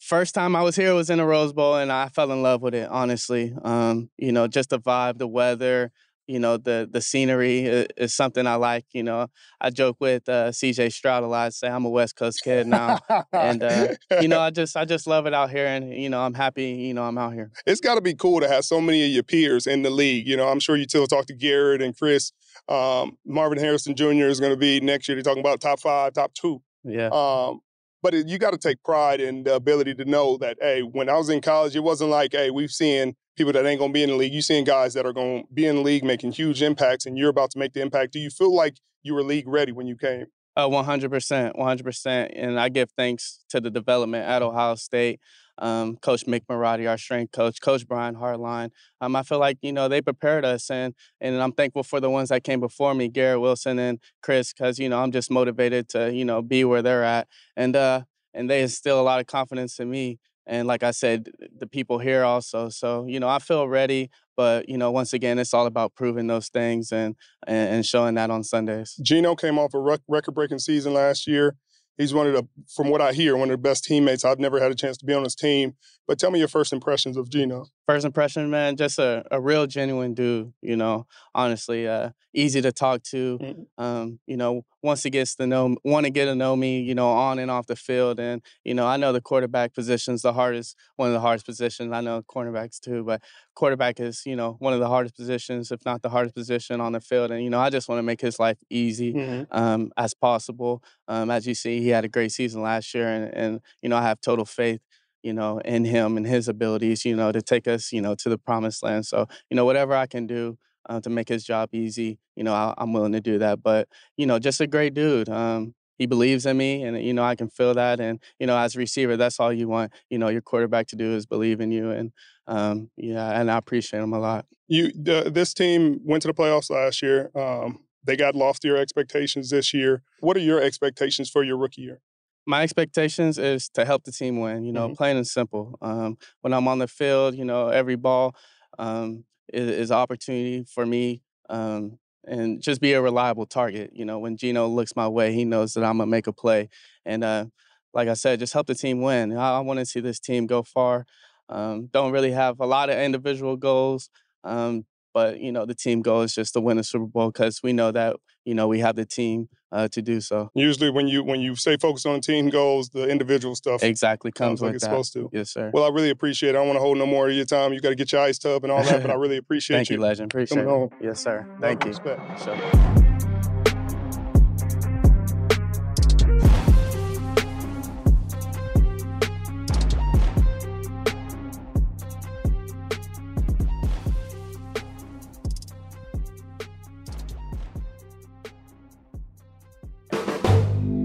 first 0.04 0.34
time 0.34 0.54
I 0.54 0.62
was 0.62 0.76
here 0.76 0.94
was 0.94 1.10
in 1.10 1.18
the 1.18 1.24
Rose 1.24 1.52
Bowl, 1.52 1.76
and 1.76 1.90
I 1.90 2.08
fell 2.08 2.30
in 2.30 2.42
love 2.42 2.62
with 2.62 2.74
it. 2.74 2.88
Honestly, 2.90 3.54
um, 3.62 4.10
you 4.18 4.32
know, 4.32 4.46
just 4.46 4.70
the 4.70 4.78
vibe, 4.78 5.18
the 5.18 5.26
weather, 5.26 5.90
you 6.26 6.38
know, 6.38 6.56
the 6.56 6.88
the 6.90 7.00
scenery 7.00 7.64
is, 7.64 7.86
is 7.96 8.14
something 8.14 8.46
I 8.46 8.54
like. 8.56 8.84
You 8.92 9.02
know, 9.02 9.28
I 9.60 9.70
joke 9.70 9.96
with 10.00 10.28
uh, 10.28 10.52
C.J. 10.52 10.90
Stroud 10.90 11.22
a 11.22 11.26
lot. 11.26 11.54
Say 11.54 11.68
I'm 11.68 11.84
a 11.84 11.90
West 11.90 12.16
Coast 12.16 12.42
kid 12.42 12.66
now, 12.66 12.98
and 13.32 13.62
uh, 13.62 13.88
you 14.20 14.28
know, 14.28 14.40
I 14.40 14.50
just 14.50 14.76
I 14.76 14.84
just 14.84 15.06
love 15.06 15.26
it 15.26 15.34
out 15.34 15.50
here, 15.50 15.66
and 15.66 15.92
you 15.92 16.08
know, 16.10 16.20
I'm 16.20 16.34
happy. 16.34 16.64
You 16.64 16.94
know, 16.94 17.04
I'm 17.04 17.18
out 17.18 17.32
here. 17.32 17.50
it's 17.66 17.80
got 17.80 17.96
to 17.96 18.00
be 18.00 18.14
cool 18.14 18.40
to 18.40 18.48
have 18.48 18.64
so 18.64 18.80
many 18.80 19.04
of 19.04 19.10
your 19.10 19.22
peers 19.22 19.66
in 19.66 19.82
the 19.82 19.90
league. 19.90 20.26
You 20.26 20.36
know, 20.36 20.48
I'm 20.48 20.60
sure 20.60 20.76
you 20.76 20.84
still 20.84 21.06
talk 21.06 21.26
to 21.26 21.34
Garrett 21.34 21.82
and 21.82 21.96
Chris. 21.96 22.32
Um, 22.68 23.18
Marvin 23.26 23.58
Harrison 23.58 23.94
Jr. 23.94 24.26
is 24.26 24.40
going 24.40 24.52
to 24.52 24.58
be 24.58 24.80
next 24.80 25.08
year. 25.08 25.16
They're 25.16 25.22
talking 25.22 25.40
about 25.40 25.60
top 25.60 25.80
five, 25.80 26.12
top 26.12 26.32
two. 26.34 26.62
Yeah. 26.84 27.08
Um, 27.12 27.60
but 28.04 28.12
it, 28.12 28.28
you 28.28 28.36
got 28.36 28.50
to 28.50 28.58
take 28.58 28.82
pride 28.82 29.18
in 29.18 29.44
the 29.44 29.54
ability 29.54 29.94
to 29.94 30.04
know 30.04 30.36
that, 30.36 30.58
hey, 30.60 30.82
when 30.82 31.08
I 31.08 31.16
was 31.16 31.30
in 31.30 31.40
college, 31.40 31.74
it 31.74 31.80
wasn't 31.80 32.10
like, 32.10 32.32
hey, 32.32 32.50
we've 32.50 32.70
seen 32.70 33.16
people 33.34 33.54
that 33.54 33.64
ain't 33.64 33.78
going 33.78 33.92
to 33.92 33.94
be 33.94 34.02
in 34.02 34.10
the 34.10 34.16
league. 34.16 34.34
You've 34.34 34.44
seen 34.44 34.62
guys 34.64 34.92
that 34.92 35.06
are 35.06 35.12
going 35.14 35.44
to 35.44 35.54
be 35.54 35.64
in 35.64 35.76
the 35.76 35.82
league 35.82 36.04
making 36.04 36.32
huge 36.32 36.60
impacts, 36.60 37.06
and 37.06 37.16
you're 37.16 37.30
about 37.30 37.50
to 37.52 37.58
make 37.58 37.72
the 37.72 37.80
impact. 37.80 38.12
Do 38.12 38.18
you 38.18 38.28
feel 38.28 38.54
like 38.54 38.76
you 39.02 39.14
were 39.14 39.22
league 39.22 39.48
ready 39.48 39.72
when 39.72 39.86
you 39.86 39.96
came? 39.96 40.26
Uh, 40.54 40.68
100%, 40.68 41.56
100%. 41.56 42.32
And 42.36 42.60
I 42.60 42.68
give 42.68 42.90
thanks 42.90 43.40
to 43.48 43.58
the 43.58 43.70
development 43.70 44.28
at 44.28 44.42
Ohio 44.42 44.74
State, 44.74 45.18
um, 45.58 45.96
Coach 45.96 46.26
Mick 46.26 46.42
Marotti, 46.46 46.88
our 46.88 46.98
strength 46.98 47.32
coach, 47.32 47.60
Coach 47.60 47.86
Brian 47.86 48.16
Hartline. 48.16 48.70
Um, 49.00 49.14
I 49.16 49.22
feel 49.22 49.38
like, 49.38 49.58
you 49.62 49.72
know, 49.72 49.88
they 49.88 50.00
prepared 50.02 50.44
us 50.44 50.70
and 50.70 50.94
and 51.20 51.40
I'm 51.42 51.52
thankful 51.52 51.82
for 51.82 52.00
the 52.00 52.10
ones 52.10 52.28
that 52.30 52.44
came 52.44 52.60
before 52.60 52.94
me, 52.94 53.08
Garrett 53.08 53.40
Wilson 53.40 53.78
and 53.78 53.98
Chris, 54.22 54.52
because, 54.52 54.78
you 54.78 54.88
know, 54.88 55.00
I'm 55.00 55.12
just 55.12 55.30
motivated 55.30 55.88
to, 55.90 56.12
you 56.12 56.24
know, 56.24 56.42
be 56.42 56.64
where 56.64 56.82
they're 56.82 57.04
at. 57.04 57.28
And 57.56 57.76
uh 57.76 58.02
and 58.32 58.50
they 58.50 58.62
instill 58.62 59.00
a 59.00 59.02
lot 59.02 59.20
of 59.20 59.26
confidence 59.26 59.78
in 59.78 59.90
me. 59.90 60.18
And 60.46 60.68
like 60.68 60.82
I 60.82 60.90
said, 60.90 61.30
the 61.56 61.66
people 61.66 61.98
here 61.98 62.22
also. 62.22 62.68
So, 62.68 63.06
you 63.06 63.18
know, 63.18 63.28
I 63.28 63.38
feel 63.38 63.66
ready. 63.66 64.10
But, 64.36 64.68
you 64.68 64.76
know, 64.76 64.90
once 64.90 65.12
again, 65.12 65.38
it's 65.38 65.54
all 65.54 65.64
about 65.64 65.94
proving 65.94 66.26
those 66.26 66.48
things 66.48 66.90
and 66.92 67.14
and, 67.46 67.76
and 67.76 67.86
showing 67.86 68.16
that 68.16 68.30
on 68.30 68.42
Sundays. 68.42 68.98
Geno 69.00 69.36
came 69.36 69.58
off 69.58 69.72
a 69.74 70.00
record-breaking 70.08 70.58
season 70.58 70.92
last 70.92 71.26
year. 71.26 71.54
He's 71.96 72.12
one 72.12 72.26
of 72.26 72.32
the, 72.32 72.46
from 72.74 72.90
what 72.90 73.00
I 73.00 73.12
hear, 73.12 73.36
one 73.36 73.50
of 73.50 73.54
the 73.54 73.58
best 73.58 73.84
teammates. 73.84 74.24
I've 74.24 74.40
never 74.40 74.60
had 74.60 74.72
a 74.72 74.74
chance 74.74 74.96
to 74.98 75.06
be 75.06 75.14
on 75.14 75.24
his 75.24 75.34
team. 75.34 75.74
But 76.06 76.18
tell 76.18 76.30
me 76.30 76.38
your 76.38 76.48
first 76.48 76.72
impressions 76.72 77.16
of 77.16 77.30
Geno. 77.30 77.66
First 77.86 78.06
impression, 78.06 78.48
man, 78.48 78.76
just 78.76 78.98
a, 78.98 79.24
a 79.30 79.38
real 79.38 79.66
genuine 79.66 80.14
dude, 80.14 80.54
you 80.62 80.74
know, 80.74 81.06
honestly, 81.34 81.86
uh, 81.86 82.10
easy 82.32 82.62
to 82.62 82.72
talk 82.72 83.02
to. 83.04 83.42
Um, 83.76 84.20
you 84.26 84.38
know, 84.38 84.62
once 84.82 85.02
he 85.02 85.10
gets 85.10 85.34
to 85.36 85.46
know, 85.46 85.76
want 85.84 86.04
to 86.06 86.10
get 86.10 86.24
to 86.26 86.34
know 86.34 86.56
me, 86.56 86.80
you 86.80 86.94
know, 86.94 87.10
on 87.10 87.38
and 87.38 87.50
off 87.50 87.66
the 87.66 87.76
field. 87.76 88.18
And, 88.18 88.40
you 88.64 88.72
know, 88.72 88.86
I 88.86 88.96
know 88.96 89.12
the 89.12 89.20
quarterback 89.20 89.74
position's 89.74 90.22
the 90.22 90.32
hardest, 90.32 90.76
one 90.96 91.08
of 91.08 91.12
the 91.12 91.20
hardest 91.20 91.44
positions. 91.44 91.92
I 91.92 92.00
know 92.00 92.22
cornerbacks 92.22 92.80
too, 92.80 93.04
but 93.04 93.22
quarterback 93.54 94.00
is, 94.00 94.22
you 94.24 94.34
know, 94.36 94.56
one 94.60 94.72
of 94.72 94.80
the 94.80 94.88
hardest 94.88 95.14
positions, 95.16 95.70
if 95.70 95.84
not 95.84 96.00
the 96.00 96.08
hardest 96.08 96.34
position 96.34 96.80
on 96.80 96.92
the 96.92 97.00
field. 97.00 97.32
And, 97.32 97.44
you 97.44 97.50
know, 97.50 97.60
I 97.60 97.68
just 97.68 97.88
want 97.90 97.98
to 97.98 98.02
make 98.02 98.20
his 98.22 98.38
life 98.38 98.58
easy 98.70 99.18
um, 99.50 99.92
as 99.96 100.14
possible. 100.14 100.82
Um, 101.08 101.30
as 101.30 101.46
you 101.46 101.54
see, 101.54 101.80
he 101.80 101.88
had 101.88 102.04
a 102.04 102.08
great 102.08 102.32
season 102.32 102.62
last 102.62 102.94
year, 102.94 103.08
and, 103.08 103.34
and 103.34 103.60
you 103.82 103.88
know, 103.90 103.96
I 103.96 104.02
have 104.02 104.20
total 104.20 104.44
faith, 104.46 104.80
you 105.24 105.32
know, 105.32 105.58
in 105.64 105.84
him 105.84 106.16
and 106.16 106.26
his 106.26 106.46
abilities, 106.46 107.04
you 107.04 107.16
know, 107.16 107.32
to 107.32 107.42
take 107.42 107.66
us, 107.66 107.90
you 107.92 108.00
know, 108.00 108.14
to 108.16 108.28
the 108.28 108.38
promised 108.38 108.82
land. 108.82 109.06
So, 109.06 109.26
you 109.50 109.56
know, 109.56 109.64
whatever 109.64 109.94
I 109.94 110.06
can 110.06 110.26
do 110.26 110.58
uh, 110.88 111.00
to 111.00 111.10
make 111.10 111.28
his 111.28 111.44
job 111.44 111.70
easy, 111.72 112.18
you 112.36 112.44
know, 112.44 112.52
I, 112.52 112.74
I'm 112.78 112.92
willing 112.92 113.12
to 113.12 113.20
do 113.20 113.38
that. 113.38 113.62
But, 113.62 113.88
you 114.16 114.26
know, 114.26 114.38
just 114.38 114.60
a 114.60 114.66
great 114.66 114.94
dude. 114.94 115.28
Um, 115.28 115.74
he 115.96 116.06
believes 116.06 116.44
in 116.44 116.56
me, 116.56 116.82
and 116.82 117.00
you 117.00 117.14
know, 117.14 117.22
I 117.22 117.36
can 117.36 117.48
feel 117.48 117.72
that. 117.74 118.00
And 118.00 118.20
you 118.40 118.46
know, 118.46 118.58
as 118.58 118.74
a 118.74 118.78
receiver, 118.80 119.16
that's 119.16 119.38
all 119.38 119.52
you 119.52 119.68
want, 119.68 119.92
you 120.10 120.18
know, 120.18 120.28
your 120.28 120.40
quarterback 120.40 120.88
to 120.88 120.96
do 120.96 121.14
is 121.14 121.24
believe 121.24 121.60
in 121.60 121.70
you. 121.70 121.90
And 121.90 122.12
um, 122.48 122.90
yeah, 122.96 123.40
and 123.40 123.50
I 123.50 123.56
appreciate 123.56 124.02
him 124.02 124.12
a 124.12 124.18
lot. 124.18 124.46
You, 124.66 124.90
the, 124.92 125.30
this 125.32 125.54
team 125.54 126.00
went 126.04 126.22
to 126.22 126.28
the 126.28 126.34
playoffs 126.34 126.68
last 126.68 127.00
year. 127.00 127.30
Um, 127.36 127.84
they 128.02 128.16
got 128.16 128.34
loftier 128.34 128.76
expectations 128.76 129.50
this 129.50 129.72
year. 129.72 130.02
What 130.20 130.36
are 130.36 130.40
your 130.40 130.60
expectations 130.60 131.30
for 131.30 131.44
your 131.44 131.56
rookie 131.56 131.82
year? 131.82 132.00
My 132.46 132.62
expectations 132.62 133.38
is 133.38 133.68
to 133.70 133.84
help 133.84 134.04
the 134.04 134.12
team 134.12 134.40
win. 134.40 134.64
You 134.64 134.72
know, 134.72 134.94
plain 134.94 135.16
and 135.16 135.26
simple. 135.26 135.78
Um, 135.80 136.18
when 136.42 136.52
I'm 136.52 136.68
on 136.68 136.78
the 136.78 136.88
field, 136.88 137.34
you 137.34 137.44
know, 137.44 137.68
every 137.68 137.96
ball 137.96 138.34
um, 138.78 139.24
is, 139.52 139.68
is 139.68 139.90
opportunity 139.90 140.64
for 140.64 140.84
me, 140.84 141.22
um, 141.48 141.98
and 142.24 142.60
just 142.60 142.80
be 142.80 142.92
a 142.92 143.02
reliable 143.02 143.46
target. 143.46 143.90
You 143.94 144.04
know, 144.04 144.18
when 144.18 144.36
Geno 144.36 144.66
looks 144.66 144.96
my 144.96 145.08
way, 145.08 145.32
he 145.32 145.44
knows 145.44 145.74
that 145.74 145.84
I'm 145.84 145.98
gonna 145.98 146.10
make 146.10 146.26
a 146.26 146.32
play, 146.32 146.68
and 147.04 147.24
uh, 147.24 147.46
like 147.94 148.08
I 148.08 148.14
said, 148.14 148.40
just 148.40 148.52
help 148.52 148.66
the 148.66 148.74
team 148.74 149.00
win. 149.00 149.36
I, 149.36 149.56
I 149.56 149.60
want 149.60 149.78
to 149.78 149.86
see 149.86 150.00
this 150.00 150.20
team 150.20 150.46
go 150.46 150.62
far. 150.62 151.06
Um, 151.48 151.86
don't 151.92 152.12
really 152.12 152.32
have 152.32 152.60
a 152.60 152.66
lot 152.66 152.90
of 152.90 152.98
individual 152.98 153.56
goals. 153.56 154.10
Um, 154.42 154.84
but 155.12 155.38
you 155.40 155.52
know, 155.52 155.64
the 155.64 155.74
team 155.74 156.02
goal 156.02 156.22
is 156.22 156.34
just 156.34 156.54
to 156.54 156.60
win 156.60 156.78
a 156.78 156.84
Super 156.84 157.06
Bowl 157.06 157.30
because 157.30 157.62
we 157.62 157.72
know 157.72 157.92
that 157.92 158.16
you 158.44 158.54
know 158.54 158.66
we 158.66 158.80
have 158.80 158.96
the 158.96 159.06
team 159.06 159.48
uh, 159.74 159.88
to 159.88 160.00
do 160.00 160.20
so. 160.20 160.50
Usually, 160.54 160.88
when 160.88 161.08
you 161.08 161.24
when 161.24 161.40
you 161.40 161.56
say 161.56 161.76
focus 161.76 162.06
on 162.06 162.20
team 162.20 162.48
goals, 162.48 162.90
the 162.90 163.08
individual 163.08 163.56
stuff 163.56 163.82
exactly 163.82 164.30
comes 164.30 164.60
like 164.62 164.68
with 164.68 164.74
it's 164.76 164.84
that. 164.84 164.90
supposed 164.90 165.12
to. 165.14 165.28
Yes, 165.32 165.50
sir. 165.50 165.70
Well, 165.74 165.84
I 165.84 165.88
really 165.88 166.10
appreciate 166.10 166.50
it. 166.50 166.52
I 166.56 166.58
don't 166.60 166.68
want 166.68 166.76
to 166.76 166.80
hold 166.80 166.96
no 166.96 167.06
more 167.06 167.28
of 167.28 167.34
your 167.34 167.44
time. 167.44 167.72
You 167.72 167.80
got 167.80 167.90
to 167.90 167.96
get 167.96 168.12
your 168.12 168.22
ice 168.22 168.38
tub 168.38 168.62
and 168.62 168.72
all 168.72 168.84
that, 168.84 169.02
but 169.02 169.10
I 169.10 169.14
really 169.24 169.36
appreciate 169.36 169.78
Thank 169.78 169.90
you, 169.90 169.98
legend. 169.98 170.32
Appreciate 170.32 170.64
coming 170.64 170.68
it. 170.68 170.78
home. 170.78 170.90
Yes, 171.00 171.22
sir. 171.22 171.46
Thank 171.60 171.84
you. 171.84 171.90
Respect. 171.90 172.20
Sure. 172.44 173.03